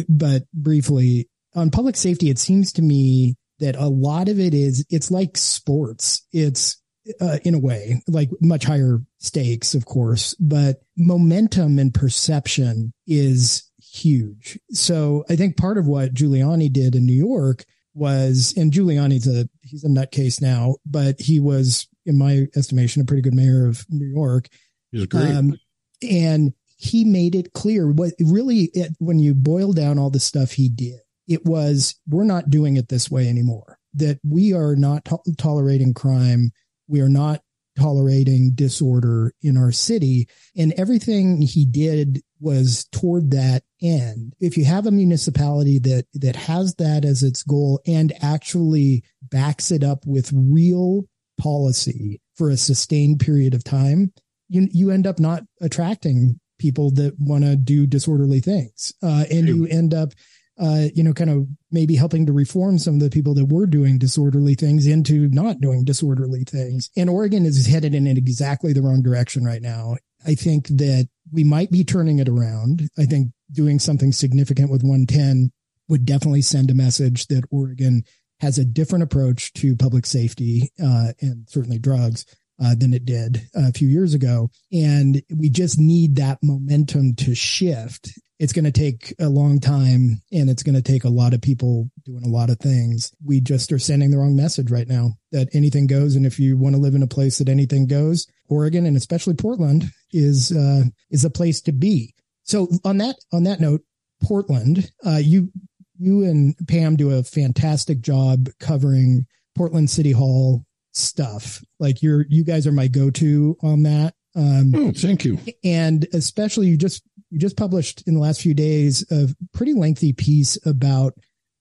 [0.07, 4.85] But briefly, on public safety, it seems to me that a lot of it is
[4.89, 6.25] it's like sports.
[6.31, 6.81] It's
[7.19, 13.69] uh, in a way like much higher stakes, of course, but momentum and perception is
[13.81, 14.59] huge.
[14.71, 19.47] So I think part of what Giuliani did in New York was, and Giuliani's a
[19.61, 23.85] he's a nutcase now, but he was, in my estimation, a pretty good mayor of
[23.89, 24.47] New York.
[24.91, 25.35] He's great.
[25.35, 25.55] Um,
[26.01, 30.51] and he made it clear what really it, when you boil down all the stuff
[30.51, 35.05] he did it was, we're not doing it this way anymore, that we are not
[35.05, 36.51] to- tolerating crime.
[36.87, 37.41] We are not
[37.77, 40.27] tolerating disorder in our city.
[40.55, 44.33] And everything he did was toward that end.
[44.39, 49.71] If you have a municipality that, that has that as its goal and actually backs
[49.71, 51.05] it up with real
[51.37, 54.13] policy for a sustained period of time,
[54.49, 58.93] you, you end up not attracting people that want to do disorderly things.
[59.01, 60.13] Uh, and you end up
[60.59, 63.65] uh, you know, kind of maybe helping to reform some of the people that were
[63.65, 66.89] doing disorderly things into not doing disorderly things.
[66.95, 69.95] And Oregon is headed in exactly the wrong direction right now.
[70.25, 72.87] I think that we might be turning it around.
[72.97, 75.51] I think doing something significant with 110
[75.89, 78.03] would definitely send a message that Oregon
[78.43, 82.25] has a different approach to public safety uh, and certainly drugs
[82.61, 84.49] uh, than it did a few years ago.
[84.69, 88.09] And we just need that momentum to shift.
[88.39, 91.41] It's going to take a long time and it's going to take a lot of
[91.41, 93.13] people doing a lot of things.
[93.25, 96.17] We just are sending the wrong message right now that anything goes.
[96.17, 99.35] And if you want to live in a place that anything goes, Oregon and especially
[99.35, 102.13] Portland is, uh, is a place to be.
[102.43, 103.83] So on that, on that note,
[104.21, 105.49] Portland, uh, you,
[105.97, 109.25] you and Pam do a fantastic job covering
[109.55, 111.63] Portland City Hall stuff.
[111.79, 114.13] Like you're, you guys are my go-to on that.
[114.35, 115.37] Um, oh, thank you.
[115.63, 120.13] And especially you just, you just published in the last few days a pretty lengthy
[120.13, 121.13] piece about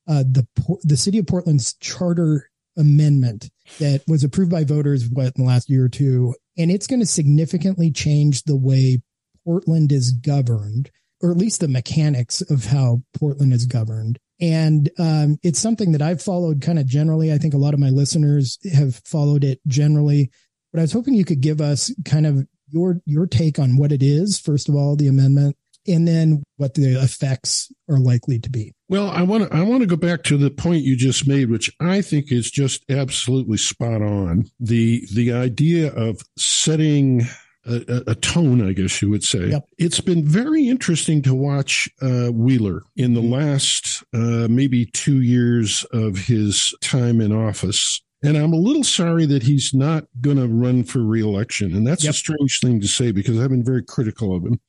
[0.08, 0.46] uh, the,
[0.82, 5.68] the city of Portland's charter amendment that was approved by voters what in the last
[5.68, 6.34] year or two.
[6.56, 9.02] And it's going to significantly change the way
[9.44, 10.90] Portland is governed,
[11.22, 14.18] or at least the mechanics of how Portland is governed.
[14.40, 17.32] And um, it's something that I've followed kind of generally.
[17.32, 20.30] I think a lot of my listeners have followed it generally.
[20.72, 23.92] But I was hoping you could give us kind of your your take on what
[23.92, 24.40] it is.
[24.40, 25.56] First of all, the amendment,
[25.86, 28.72] and then what the effects are likely to be.
[28.88, 31.50] Well, I want to I want to go back to the point you just made,
[31.50, 34.44] which I think is just absolutely spot on.
[34.58, 37.22] The the idea of setting
[37.66, 39.48] a, a, tone, I guess you would say.
[39.50, 39.64] Yep.
[39.78, 43.32] It's been very interesting to watch uh, Wheeler in the mm-hmm.
[43.32, 48.02] last uh, maybe two years of his time in office.
[48.24, 51.74] And I'm a little sorry that he's not going to run for reelection.
[51.74, 52.12] And that's yep.
[52.12, 54.60] a strange thing to say because I've been very critical of him.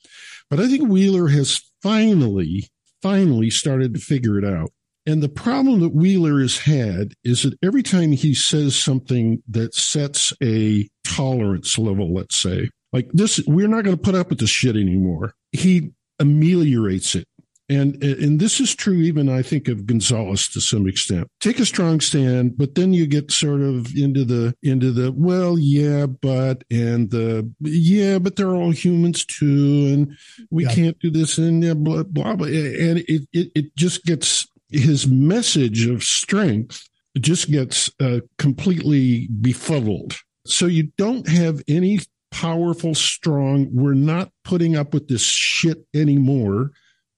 [0.49, 2.69] But I think Wheeler has finally,
[3.01, 4.71] finally started to figure it out.
[5.05, 9.75] And the problem that Wheeler has had is that every time he says something that
[9.75, 14.39] sets a tolerance level, let's say, like this, we're not going to put up with
[14.39, 15.33] this shit anymore.
[15.51, 17.27] He ameliorates it.
[17.69, 21.27] And, and this is true even, I think, of Gonzalez to some extent.
[21.39, 25.57] Take a strong stand, but then you get sort of into the, into the, well,
[25.57, 29.89] yeah, but, and the, yeah, but they're all humans too.
[29.91, 30.17] And
[30.51, 30.73] we yeah.
[30.73, 32.47] can't do this and blah, blah, blah.
[32.47, 40.15] And it, it, it just gets his message of strength just gets uh, completely befuddled.
[40.45, 41.99] So you don't have any
[42.33, 46.71] powerful, strong, we're not putting up with this shit anymore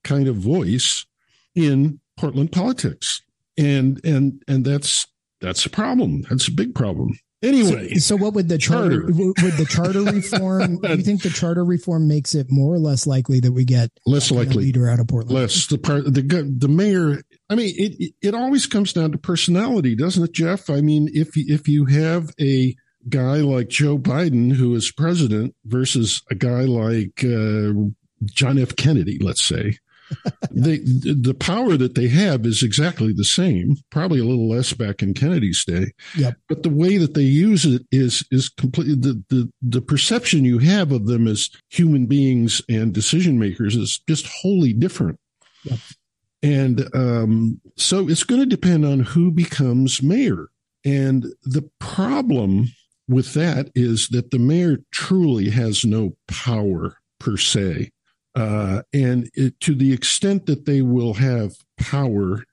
[0.04, 1.06] kind of voice
[1.54, 3.22] in Portland politics.
[3.58, 5.06] And and and that's
[5.40, 6.22] that's a problem.
[6.28, 7.18] That's a big problem.
[7.42, 9.12] Anyway, so, so what would the charter, charter.
[9.12, 10.78] would the charter reform?
[10.80, 13.90] do you think the charter reform makes it more or less likely that we get
[14.06, 15.38] less likely leader out of Portland?
[15.38, 16.22] Less the part the
[16.58, 17.22] the mayor.
[17.48, 20.68] I mean, it it always comes down to personality, doesn't it, Jeff?
[20.68, 22.74] I mean, if if you have a
[23.08, 27.72] guy like Joe Biden, who is president, versus a guy like uh,
[28.24, 28.76] John F.
[28.76, 29.78] Kennedy, let's say.
[30.50, 35.02] they, the power that they have is exactly the same, probably a little less back
[35.02, 35.92] in Kennedy's day.
[36.16, 36.36] Yep.
[36.48, 40.58] But the way that they use it is is completely the, the the perception you
[40.58, 45.18] have of them as human beings and decision makers is just wholly different.
[45.64, 45.78] Yep.
[46.42, 50.46] And um, so it's going to depend on who becomes mayor.
[50.84, 52.68] And the problem
[53.08, 57.90] with that is that the mayor truly has no power per se.
[58.34, 62.44] Uh, and it, to the extent that they will have power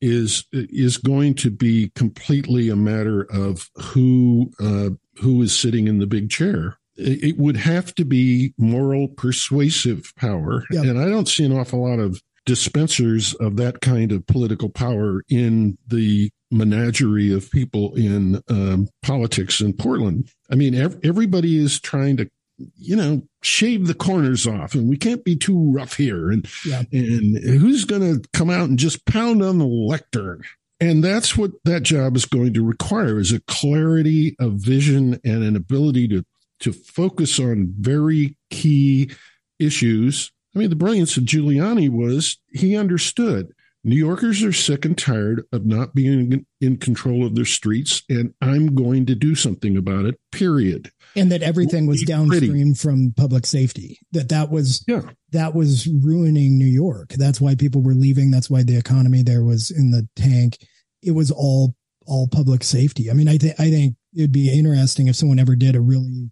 [0.00, 5.98] is is going to be completely a matter of who uh, who is sitting in
[5.98, 6.78] the big chair.
[6.96, 10.84] It, it would have to be moral persuasive power, yep.
[10.84, 15.22] and I don't see an awful lot of dispensers of that kind of political power
[15.28, 20.30] in the menagerie of people in um, politics in Portland.
[20.50, 22.30] I mean, ev- everybody is trying to,
[22.74, 26.30] you know, shave the corners off, and we can't be too rough here.
[26.30, 26.84] And yeah.
[26.90, 30.42] and who's going to come out and just pound on the lectern?
[30.80, 35.44] And that's what that job is going to require: is a clarity of vision and
[35.44, 36.24] an ability to
[36.60, 39.10] to focus on very key
[39.58, 40.32] issues.
[40.54, 43.52] I mean, the brilliance of Giuliani was he understood
[43.84, 48.34] New Yorkers are sick and tired of not being in control of their streets, and
[48.40, 50.18] I'm going to do something about it.
[50.32, 50.90] Period.
[51.14, 53.98] And that everything was downstream from public safety.
[54.12, 55.02] That that was yeah.
[55.30, 57.10] that was ruining New York.
[57.10, 58.30] That's why people were leaving.
[58.30, 60.58] That's why the economy there was in the tank.
[61.02, 61.74] It was all
[62.06, 63.10] all public safety.
[63.10, 66.30] I mean, I think I think it'd be interesting if someone ever did a really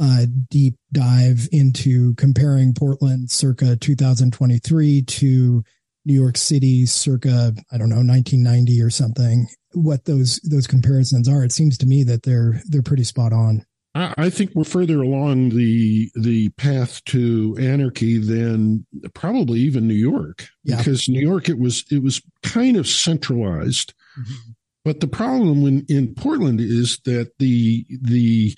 [0.00, 5.62] uh, deep dive into comparing Portland circa 2023 to
[6.06, 11.44] New York City circa, I don't know, 1990 or something, what those, those comparisons are.
[11.44, 13.66] It seems to me that they're, they're pretty spot on.
[13.94, 20.46] I think we're further along the the path to anarchy than probably even New York,
[20.62, 20.76] yeah.
[20.76, 24.52] because New York it was it was kind of centralized, mm-hmm.
[24.84, 28.56] But the problem in, in Portland is that the the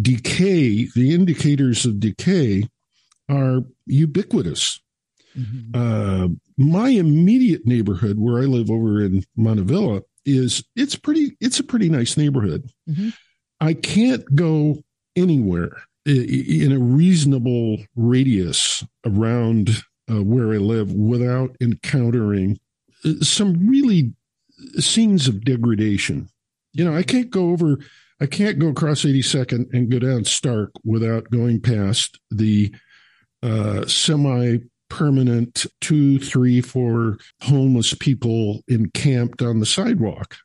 [0.00, 2.68] decay, the indicators of decay,
[3.28, 4.80] are ubiquitous.
[5.36, 5.70] Mm-hmm.
[5.74, 11.36] Uh, my immediate neighborhood, where I live over in Montavilla is it's pretty.
[11.40, 12.70] It's a pretty nice neighborhood.
[12.88, 13.10] Mm-hmm.
[13.60, 14.82] I can't go
[15.16, 22.58] anywhere in a reasonable radius around uh, where I live without encountering
[23.04, 24.14] uh, some really
[24.78, 26.28] scenes of degradation.
[26.72, 27.78] You know, I can't go over,
[28.20, 32.72] I can't go across 82nd and go down Stark without going past the
[33.42, 34.58] uh, semi
[34.90, 40.36] permanent two, three, four homeless people encamped on the sidewalk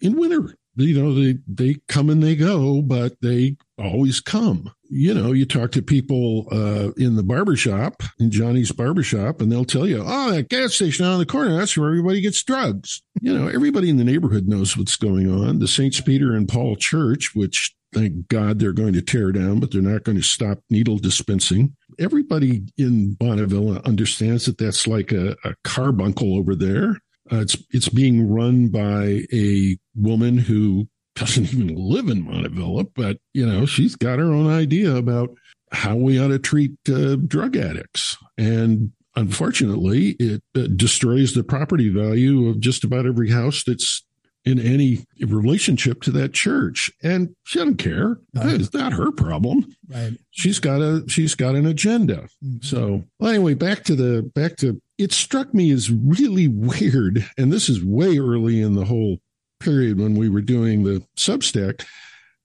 [0.00, 4.72] in winter you know they they come and they go but they always come.
[4.88, 9.64] You know you talk to people uh, in the barbershop in johnny's barbershop and they'll
[9.64, 13.02] tell you oh that gas station on the corner that's where everybody gets drugs.
[13.20, 15.58] You know everybody in the neighborhood knows what's going on.
[15.58, 19.72] The saints peter and paul church which thank god they're going to tear down but
[19.72, 21.76] they're not going to stop needle dispensing.
[21.98, 26.96] Everybody in bonneville understands that that's like a, a carbuncle over there
[27.32, 33.18] uh, it's it's being run by a woman who doesn't even live in Montavilla, but
[33.32, 35.30] you know she's got her own idea about
[35.72, 41.88] how we ought to treat uh, drug addicts, and unfortunately, it uh, destroys the property
[41.88, 44.04] value of just about every house that's
[44.44, 46.90] in any relationship to that church.
[47.02, 48.18] And she doesn't care.
[48.34, 48.60] Right.
[48.60, 49.74] it's not her problem.
[49.88, 50.12] Right.
[50.30, 52.28] She's got a she's got an agenda.
[52.44, 52.58] Mm-hmm.
[52.62, 57.52] so well, anyway back to the back to it struck me as really weird and
[57.52, 59.18] this is way early in the whole
[59.58, 61.84] period when we were doing the substack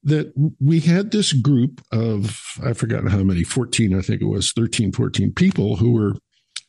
[0.02, 4.52] that we had this group of i forgot how many 14 i think it was
[4.52, 6.14] 13 14 people who were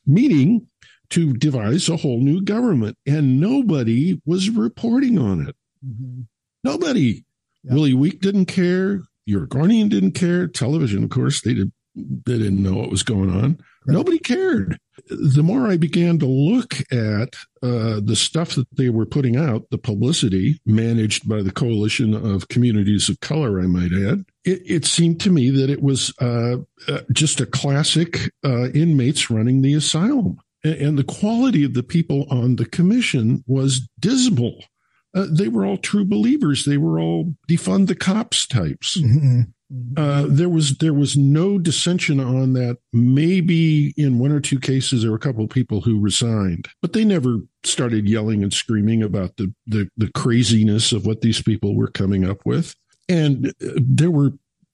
[0.06, 0.68] meeting
[1.10, 5.56] to devise a whole new government, and nobody was reporting on it.
[5.86, 6.22] Mm-hmm.
[6.64, 7.24] Nobody.
[7.64, 7.74] Yep.
[7.74, 9.04] Willy Week didn't care.
[9.30, 10.48] Oregonian didn't care.
[10.48, 11.72] Television, of course, they did.
[11.96, 13.58] They didn't know what was going on.
[13.88, 13.94] Right.
[13.94, 14.80] Nobody cared.
[15.10, 19.70] The more I began to look at uh, the stuff that they were putting out,
[19.72, 24.86] the publicity managed by the Coalition of Communities of Color, I might add, it, it
[24.86, 29.74] seemed to me that it was uh, uh, just a classic uh, inmates running the
[29.74, 34.64] asylum and the quality of the people on the commission was dismal.
[35.16, 36.66] Uh, they were all true believers.
[36.66, 38.98] They were all defund the cops types.
[38.98, 39.42] Mm-hmm.
[39.98, 42.78] Uh, there was there was no dissension on that.
[42.94, 46.94] Maybe in one or two cases, there were a couple of people who resigned, but
[46.94, 51.76] they never started yelling and screaming about the the, the craziness of what these people
[51.76, 52.76] were coming up with.
[53.10, 54.32] And uh, there were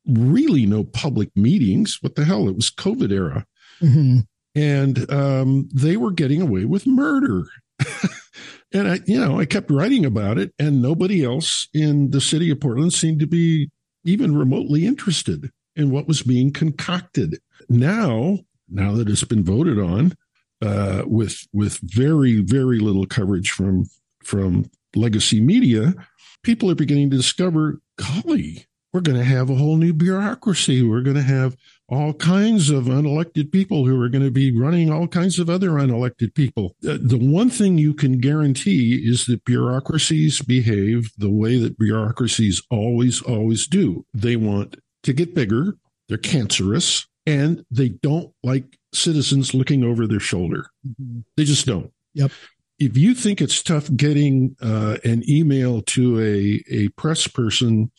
[0.08, 1.98] really no public meetings.
[2.02, 2.48] What the hell?
[2.48, 3.48] It was COVID era.
[3.82, 4.20] Mm-hmm
[4.56, 7.46] and um, they were getting away with murder.
[8.74, 12.50] and I, you know, I kept writing about it, and nobody else in the city
[12.50, 13.70] of Portland seemed to be
[14.04, 17.40] even remotely interested in what was being concocted.
[17.70, 18.40] Now,
[18.70, 20.14] now that it's been voted on,
[20.62, 23.90] uh, with with very very little coverage from
[24.24, 25.94] from legacy media,
[26.44, 30.84] people are beginning to discover, golly, we're going to have a whole new bureaucracy.
[30.84, 31.58] We're going to have
[31.90, 35.72] all kinds of unelected people who are going to be running all kinds of other
[35.72, 36.76] unelected people.
[36.82, 43.22] The one thing you can guarantee is that bureaucracies behave the way that bureaucracies always,
[43.22, 44.06] always do.
[44.14, 45.76] They want to get bigger,
[46.08, 50.68] they're cancerous, and they don't like citizens looking over their shoulder.
[50.88, 51.22] Mm-hmm.
[51.36, 51.92] They just don't.
[52.14, 52.32] Yep.
[52.80, 57.92] If you think it's tough getting uh, an email to a, a press person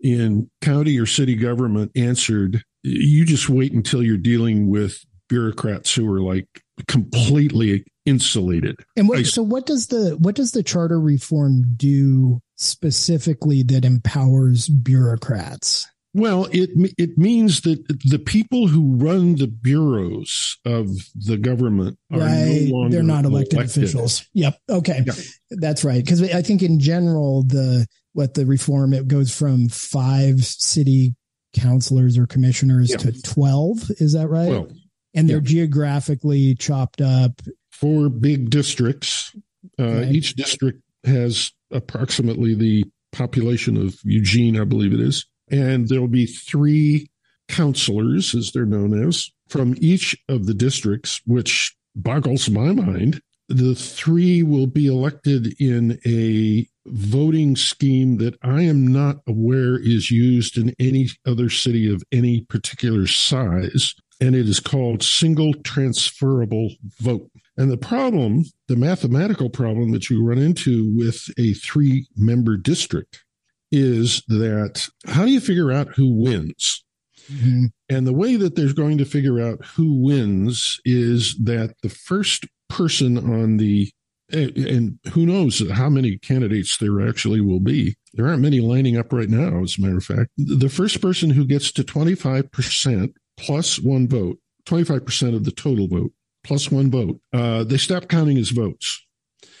[0.00, 6.10] in county or city government answered, you just wait until you're dealing with bureaucrats who
[6.10, 6.46] are like
[6.86, 8.76] completely insulated.
[8.96, 13.84] And what, I, so what does the what does the charter reform do specifically that
[13.84, 15.86] empowers bureaucrats?
[16.14, 22.20] Well, it it means that the people who run the bureaus of the government are
[22.20, 22.66] right.
[22.68, 23.84] no longer they're not elected, elected.
[23.84, 24.26] officials.
[24.32, 24.58] Yep.
[24.70, 25.12] Okay, yeah.
[25.50, 26.02] that's right.
[26.02, 27.86] Because I think in general the
[28.18, 31.14] what the reform it goes from five city
[31.54, 32.96] councilors or commissioners yeah.
[32.96, 34.72] to 12 is that right 12.
[35.14, 35.42] and they're yeah.
[35.44, 37.40] geographically chopped up
[37.70, 39.36] four big districts
[39.78, 40.10] uh, right.
[40.10, 46.26] each district has approximately the population of eugene i believe it is and there'll be
[46.26, 47.06] three
[47.48, 53.76] councilors as they're known as from each of the districts which boggles my mind the
[53.76, 60.56] three will be elected in a voting scheme that I am not aware is used
[60.56, 63.94] in any other city of any particular size.
[64.20, 67.30] and it is called single transferable vote.
[67.56, 73.24] And the problem, the mathematical problem that you run into with a three member district
[73.70, 76.84] is that how do you figure out who wins?
[77.30, 77.66] Mm-hmm.
[77.88, 82.46] And the way that they're going to figure out who wins is that the first
[82.68, 83.90] person on the
[84.30, 87.96] and who knows how many candidates there actually will be.
[88.14, 90.30] There aren't many lining up right now, as a matter of fact.
[90.36, 96.12] The first person who gets to 25% plus one vote, 25% of the total vote
[96.44, 99.04] plus one vote, uh, they stop counting as votes.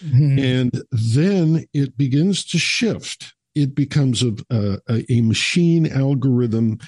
[0.04, 0.38] Mm-hmm.
[0.38, 3.34] And then it begins to shift.
[3.54, 6.78] It becomes a, a, a machine algorithm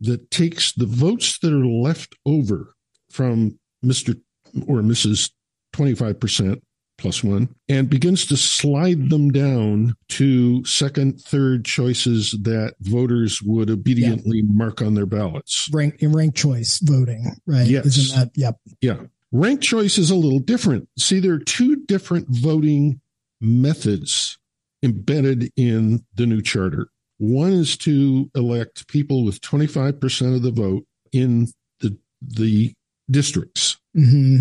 [0.00, 2.74] that takes the votes that are left over
[3.10, 4.20] from Mr.
[4.66, 5.30] or Mrs.
[5.74, 6.60] 25%
[7.00, 13.70] plus one and begins to slide them down to second, third choices that voters would
[13.70, 14.52] obediently yeah.
[14.52, 15.68] mark on their ballots.
[15.72, 17.66] Rank, rank choice voting, right?
[17.66, 17.86] Yes.
[17.86, 18.56] Isn't that, yep.
[18.80, 19.02] Yeah.
[19.32, 20.88] Rank choice is a little different.
[20.98, 23.00] See, there are two different voting
[23.40, 24.38] methods
[24.82, 26.88] embedded in the new charter.
[27.18, 31.48] One is to elect people with 25% of the vote in
[31.80, 32.72] the, the
[33.10, 33.78] districts.
[33.96, 34.40] Mm-hmm.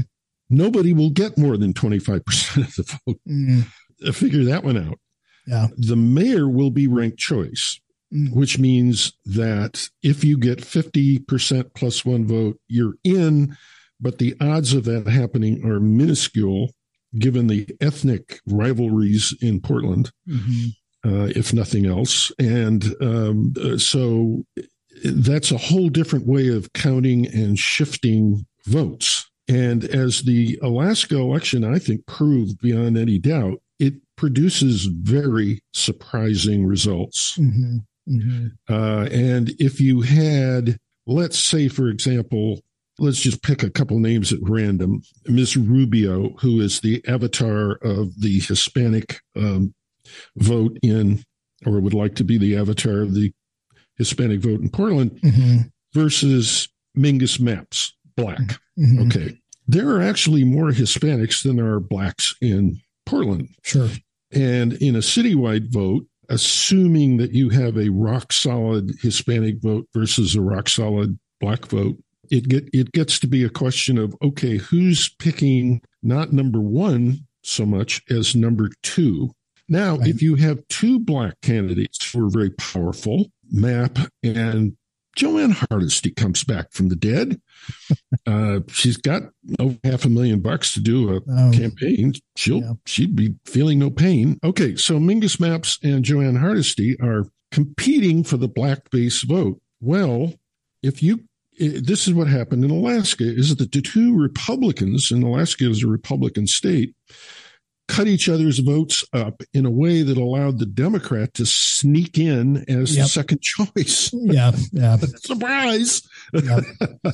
[0.49, 3.19] Nobody will get more than 25% of the vote.
[3.27, 4.11] Mm-hmm.
[4.11, 4.99] Figure that one out.
[5.45, 5.67] Yeah.
[5.77, 7.79] The mayor will be ranked choice,
[8.13, 8.37] mm-hmm.
[8.37, 13.57] which means that if you get 50% plus one vote, you're in,
[13.99, 16.73] but the odds of that happening are minuscule
[17.17, 20.11] given the ethnic rivalries in Portland.
[20.27, 20.69] Mm-hmm
[21.05, 22.31] uh, if nothing else.
[22.39, 24.45] And um, uh, so
[25.03, 29.28] that's a whole different way of counting and shifting votes.
[29.49, 36.65] And as the Alaska election, I think, proved beyond any doubt, it produces very surprising
[36.65, 37.35] results.
[37.37, 37.77] Mm-hmm.
[38.07, 38.47] Mm-hmm.
[38.73, 40.77] Uh, and if you had,
[41.07, 42.61] let's say, for example,
[42.99, 45.01] let's just pick a couple names at random.
[45.25, 45.57] Ms.
[45.57, 49.73] Rubio, who is the avatar of the Hispanic um,
[50.35, 51.23] vote in,
[51.65, 53.31] or would like to be the avatar of the
[53.97, 55.61] Hispanic vote in Portland, mm-hmm.
[55.93, 58.59] versus Mingus Mapps, black.
[58.77, 59.07] Mm-hmm.
[59.07, 59.38] Okay.
[59.69, 63.49] There are actually more Hispanics than there are blacks in Portland.
[63.63, 63.89] Sure.
[64.31, 70.35] And in a citywide vote, assuming that you have a rock solid Hispanic vote versus
[70.35, 71.97] a rock solid black vote,
[72.31, 77.19] it get it gets to be a question of okay, who's picking not number one
[77.43, 79.31] so much as number two
[79.69, 80.09] now, right.
[80.09, 84.75] if you have two black candidates who are very powerful, MAP and
[85.15, 87.41] Jo Ann Hardesty comes back from the dead.
[88.25, 89.23] Uh, she's got
[89.59, 92.13] over half a million bucks to do a oh, campaign.
[92.35, 92.73] She'll yeah.
[92.85, 94.39] she'd be feeling no pain.
[94.43, 99.59] Okay, so Mingus Mapps and Jo Ann Hardesty are competing for the black base vote.
[99.81, 100.33] Well,
[100.83, 101.23] if you
[101.59, 105.87] this is what happened in Alaska is that the two Republicans, in Alaska is a
[105.87, 106.95] Republican state,
[107.89, 112.63] cut each other's votes up in a way that allowed the Democrat to sneak in
[112.69, 113.05] as yep.
[113.05, 114.11] the second choice.
[114.13, 114.95] Yeah, yeah.
[115.17, 116.01] Surprise.
[116.31, 116.63] Yep.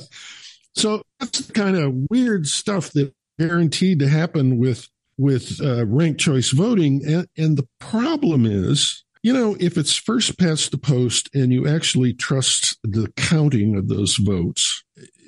[0.76, 6.20] so that's the kind of weird stuff that guaranteed to happen with with uh, ranked
[6.20, 9.02] choice voting, and, and the problem is.
[9.24, 13.88] You know, if it's first past the post and you actually trust the counting of
[13.88, 14.85] those votes,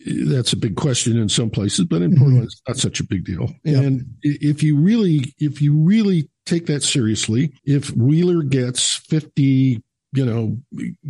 [0.07, 2.19] that's a big question in some places, but in mm-hmm.
[2.19, 3.49] Portland, it's not such a big deal.
[3.63, 3.83] Yep.
[3.83, 9.81] And if you really, if you really take that seriously, if Wheeler gets 50,
[10.13, 10.57] you know,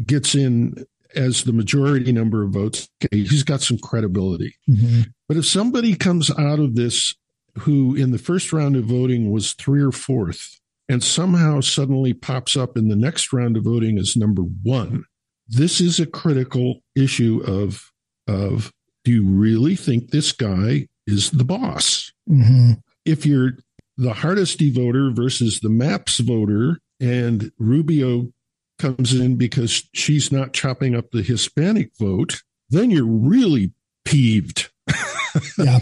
[0.06, 0.86] gets in
[1.16, 4.56] as the majority number of votes, okay, he's got some credibility.
[4.70, 5.02] Mm-hmm.
[5.28, 7.16] But if somebody comes out of this
[7.60, 12.56] who in the first round of voting was three or fourth and somehow suddenly pops
[12.56, 15.06] up in the next round of voting as number one,
[15.48, 17.92] this is a critical issue of
[18.28, 18.72] of
[19.08, 22.12] do you really think this guy is the boss?
[22.30, 22.74] Mm-hmm.
[23.06, 23.52] If you're
[23.96, 28.34] the Hardesty voter versus the Mapps voter, and Rubio
[28.80, 33.72] comes in because she's not chopping up the Hispanic vote, then you're really
[34.04, 34.72] peeved.
[35.58, 35.80] yeah.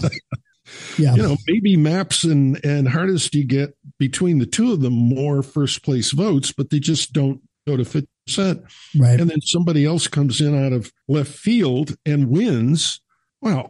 [1.00, 1.16] Yeah.
[1.16, 5.82] You know, maybe Mapps and, and Hardesty get between the two of them more first
[5.82, 8.06] place votes, but they just don't go to 50%.
[8.96, 9.20] Right.
[9.20, 13.02] And then somebody else comes in out of left field and wins.
[13.46, 13.70] Well,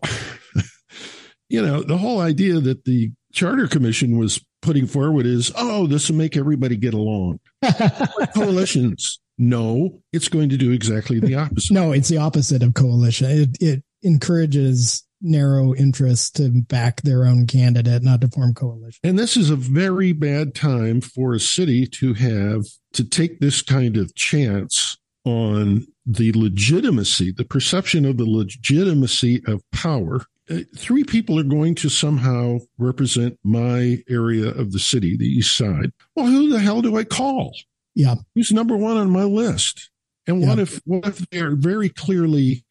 [1.50, 6.10] you know, the whole idea that the Charter Commission was putting forward is, oh, this
[6.10, 7.42] will make everybody get along.
[8.34, 9.20] coalitions.
[9.38, 11.74] No, it's going to do exactly the opposite.
[11.74, 13.30] no, it's the opposite of coalition.
[13.30, 19.02] It, it encourages narrow interests to back their own candidate, not to form coalition.
[19.04, 22.64] And this is a very bad time for a city to have
[22.94, 29.64] to take this kind of chance on the legitimacy, the perception of the legitimacy of
[29.72, 30.22] power.
[30.50, 35.58] Uh, three people are going to somehow represent my area of the city, the east
[35.58, 35.92] side.
[36.16, 37.56] Well, who the hell do I call?
[37.96, 38.16] Yeah.
[38.36, 39.90] Who's number one on my list?
[40.28, 40.64] And what yeah.
[40.64, 42.64] if what if they're very clearly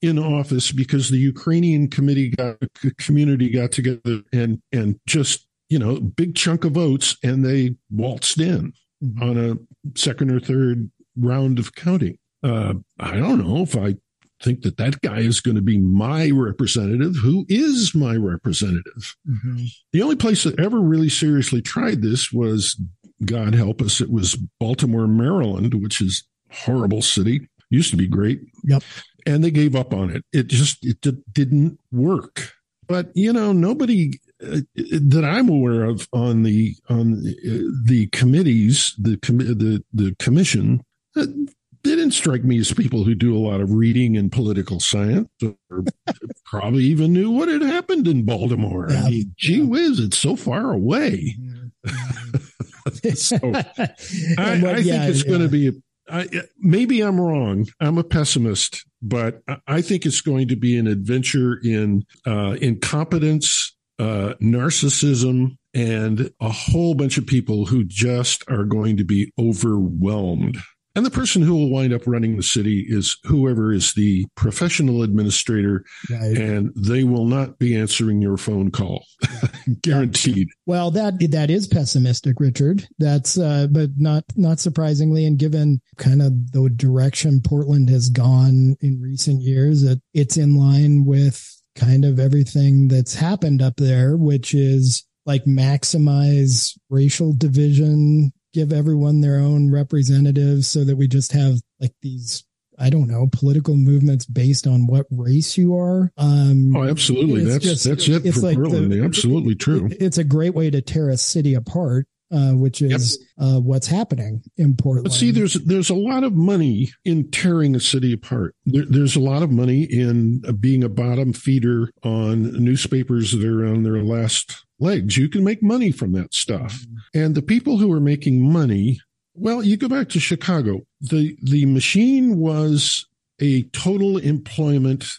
[0.00, 2.56] in office because the Ukrainian committee got
[2.98, 8.40] community got together and and just you know big chunk of votes and they waltzed
[8.40, 9.22] in mm-hmm.
[9.22, 12.18] on a second or third round of counting.
[12.42, 13.96] Uh, I don't know if I
[14.42, 17.16] think that that guy is going to be my representative.
[17.22, 19.14] Who is my representative?
[19.28, 19.64] Mm-hmm.
[19.92, 22.80] The only place that ever really seriously tried this was,
[23.24, 27.48] God help us, it was Baltimore, Maryland, which is horrible city.
[27.70, 28.40] Used to be great.
[28.64, 28.82] Yep.
[29.24, 30.24] And they gave up on it.
[30.32, 31.00] It just it
[31.32, 32.52] didn't work.
[32.86, 38.94] But you know, nobody uh, that I'm aware of on the on the, the committees,
[38.98, 40.82] the the the commission, uh,
[41.14, 45.28] they didn't strike me as people who do a lot of reading in political science
[45.42, 45.84] or
[46.44, 48.86] probably even knew what had happened in Baltimore.
[48.88, 49.02] Yeah.
[49.02, 51.36] I mean, gee whiz, it's so far away.
[53.14, 53.94] so I,
[54.38, 55.72] I, think it's going to be
[56.08, 57.66] I, maybe I'm wrong.
[57.80, 63.74] I'm a pessimist, but I think it's going to be an adventure in uh, incompetence,
[63.98, 70.58] uh, narcissism, and a whole bunch of people who just are going to be overwhelmed
[70.94, 75.02] and the person who will wind up running the city is whoever is the professional
[75.02, 76.36] administrator, right.
[76.36, 79.04] and they will not be answering your phone call,
[79.82, 80.48] guaranteed.
[80.66, 82.86] Well, that that is pessimistic, Richard.
[82.98, 88.76] That's uh, but not not surprisingly, and given kind of the direction Portland has gone
[88.80, 94.16] in recent years, it, it's in line with kind of everything that's happened up there,
[94.16, 101.32] which is like maximize racial division give everyone their own representatives so that we just
[101.32, 102.44] have like these
[102.78, 106.10] I don't know, political movements based on what race you are.
[106.16, 107.44] Um, oh, absolutely.
[107.44, 108.88] That's just, that's it it's for like Berlin.
[108.88, 109.88] The, absolutely true.
[109.92, 112.06] It's a great way to tear a city apart.
[112.32, 113.46] Uh, which is yep.
[113.46, 115.04] uh, what's happening in Portland.
[115.04, 118.54] But see, there's there's a lot of money in tearing a city apart.
[118.64, 123.44] There, there's a lot of money in uh, being a bottom feeder on newspapers that
[123.44, 125.18] are on their last legs.
[125.18, 126.72] You can make money from that stuff.
[126.72, 127.18] Mm-hmm.
[127.20, 128.98] And the people who are making money,
[129.34, 130.80] well, you go back to Chicago.
[131.02, 133.06] The the machine was
[133.40, 135.18] a total employment.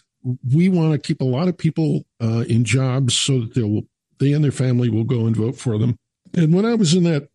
[0.52, 3.82] We want to keep a lot of people uh, in jobs so that they'll
[4.18, 5.96] they and their family will go and vote for them.
[6.36, 7.28] And when I was in that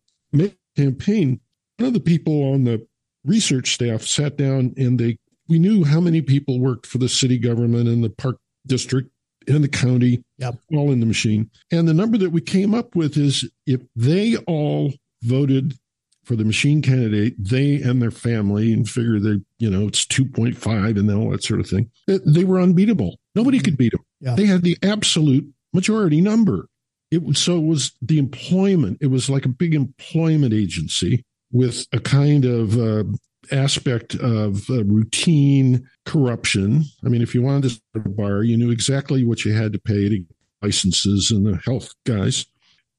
[0.76, 1.40] campaign,
[1.78, 2.86] one of the people on the
[3.24, 7.36] research staff sat down and they we knew how many people worked for the city
[7.36, 9.10] government and the park district
[9.48, 10.56] and the county, yep.
[10.72, 11.50] all in the machine.
[11.72, 14.92] And the number that we came up with is if they all
[15.24, 15.74] voted
[16.24, 20.98] for the machine candidate, they and their family, and figure they, you know, it's 2.5
[20.98, 23.18] and all that sort of thing, they were unbeatable.
[23.34, 23.64] Nobody mm-hmm.
[23.64, 24.04] could beat them.
[24.20, 24.34] Yeah.
[24.36, 26.68] They had the absolute majority number.
[27.10, 28.98] It so it was the employment.
[29.00, 33.04] It was like a big employment agency with a kind of uh,
[33.50, 36.84] aspect of uh, routine corruption.
[37.04, 39.72] I mean, if you wanted to start a bar, you knew exactly what you had
[39.72, 40.24] to pay to
[40.62, 42.46] licenses and the health guys,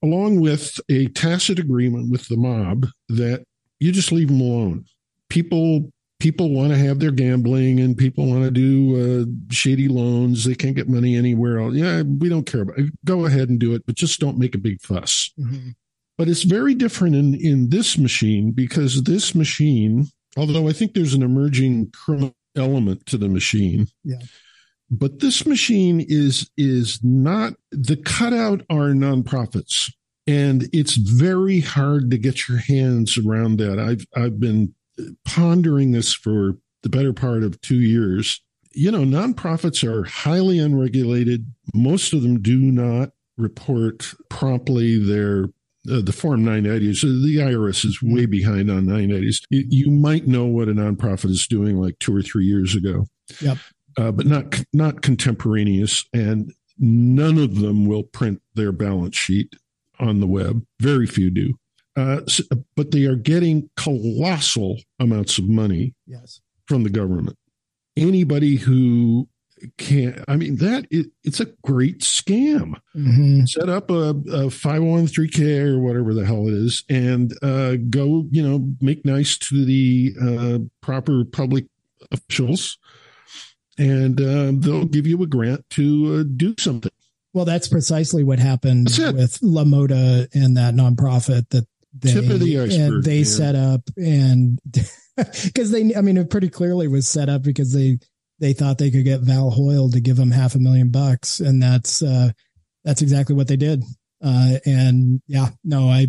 [0.04, 3.46] along with a tacit agreement with the mob that
[3.80, 4.86] you just leave them alone.
[5.30, 5.92] People
[6.22, 10.46] people want to have their gambling and people want to do uh, shady loans.
[10.46, 11.74] They can't get money anywhere else.
[11.74, 12.94] Yeah, we don't care about it.
[13.04, 15.32] Go ahead and do it, but just don't make a big fuss.
[15.38, 15.72] Mm-hmm.
[16.18, 20.08] But it's very different in, in this machine because this machine
[20.38, 23.88] Although I think there's an emerging criminal element to the machine.
[24.04, 24.18] Yeah.
[24.90, 29.92] But this machine is is not the cutout are nonprofits.
[30.28, 33.80] And it's very hard to get your hands around that.
[33.80, 34.74] I've I've been
[35.26, 38.42] pondering this for the better part of two years.
[38.74, 41.46] You know, nonprofits are highly unregulated.
[41.74, 45.46] Most of them do not report promptly their
[45.90, 47.02] uh, the Form 980s.
[47.02, 49.44] The IRS is way behind on 980s.
[49.50, 53.08] You, you, might know what a nonprofit is doing like two or three years ago.
[53.42, 53.58] Yep.
[53.98, 59.54] Uh, but not not contemporaneous, and none of them will print their balance sheet
[60.00, 60.64] on the web.
[60.80, 61.56] Very few do.
[61.96, 62.22] Uh,
[62.76, 66.40] but they are getting colossal amounts of money yes.
[66.66, 67.38] from the government.
[67.98, 69.28] Anybody who
[69.78, 73.46] can't i mean that it, it's a great scam mm-hmm.
[73.46, 78.42] set up a, a 501k or whatever the hell it is and uh, go you
[78.42, 81.66] know make nice to the uh, proper public
[82.12, 82.78] officials
[83.78, 86.92] and uh, they'll give you a grant to uh, do something
[87.34, 92.40] well that's precisely what happened with La Mota and that nonprofit that they, Tip of
[92.40, 94.60] the iceberg, and they set up and
[95.16, 98.00] because they, I mean, it pretty clearly was set up because they
[98.40, 101.62] they thought they could get Val Hoyle to give them half a million bucks, and
[101.62, 102.32] that's uh,
[102.84, 103.84] that's exactly what they did.
[104.24, 106.08] Uh, and yeah, no, I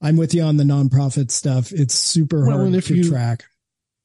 [0.00, 1.72] I'm with you on the nonprofit stuff.
[1.72, 3.44] It's super well, hard to you, track.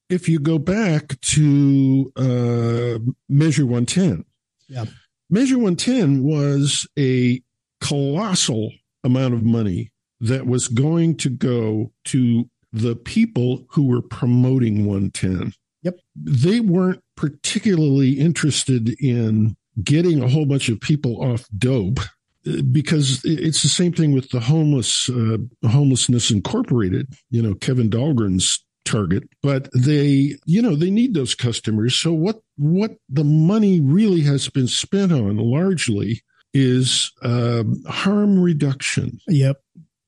[0.10, 3.00] If you go back to uh,
[3.30, 4.26] Measure 110,
[4.68, 4.86] yeah,
[5.30, 7.42] Measure 110 was a
[7.82, 8.72] colossal
[9.04, 15.54] amount of money that was going to go to the people who were promoting 110.
[15.84, 16.00] Yep.
[16.16, 22.00] They weren't particularly interested in getting a whole bunch of people off dope
[22.72, 28.64] because it's the same thing with the homeless uh, homelessness incorporated you know kevin dahlgren's
[28.86, 34.22] target but they you know they need those customers so what what the money really
[34.22, 36.22] has been spent on largely
[36.54, 39.58] is uh, harm reduction yep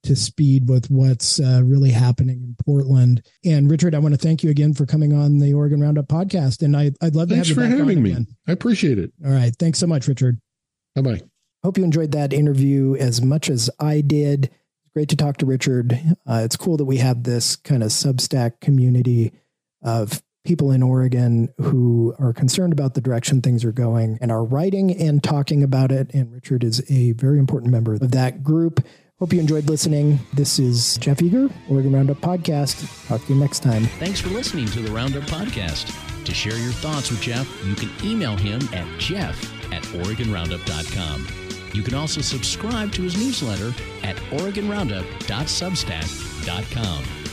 [0.08, 3.22] to speed with what's uh, really happening in Portland.
[3.44, 6.62] And Richard, I want to thank you again for coming on the Oregon Roundup podcast.
[6.62, 8.10] And I, would love Thanks to have you for having me.
[8.12, 8.26] Again.
[8.46, 9.12] I appreciate it.
[9.24, 9.54] All right.
[9.56, 10.40] Thanks so much, Richard.
[10.94, 11.20] Bye bye.
[11.62, 14.50] Hope you enjoyed that interview as much as I did.
[14.94, 15.92] Great to talk to Richard.
[16.26, 19.32] Uh, it's cool that we have this kind of Substack community
[19.82, 24.44] of people in Oregon who are concerned about the direction things are going and are
[24.44, 26.10] writing and talking about it.
[26.14, 28.80] And Richard is a very important member of that group.
[29.18, 30.20] Hope you enjoyed listening.
[30.32, 33.08] This is Jeff Eager, Oregon Roundup Podcast.
[33.08, 33.82] Talk to you next time.
[33.98, 35.92] Thanks for listening to the Roundup Podcast.
[36.24, 39.34] To share your thoughts with Jeff, you can email him at jeff
[39.72, 41.26] at OregonRoundup.com.
[41.74, 47.27] You can also subscribe to his newsletter at OregonRoundup.substack.com.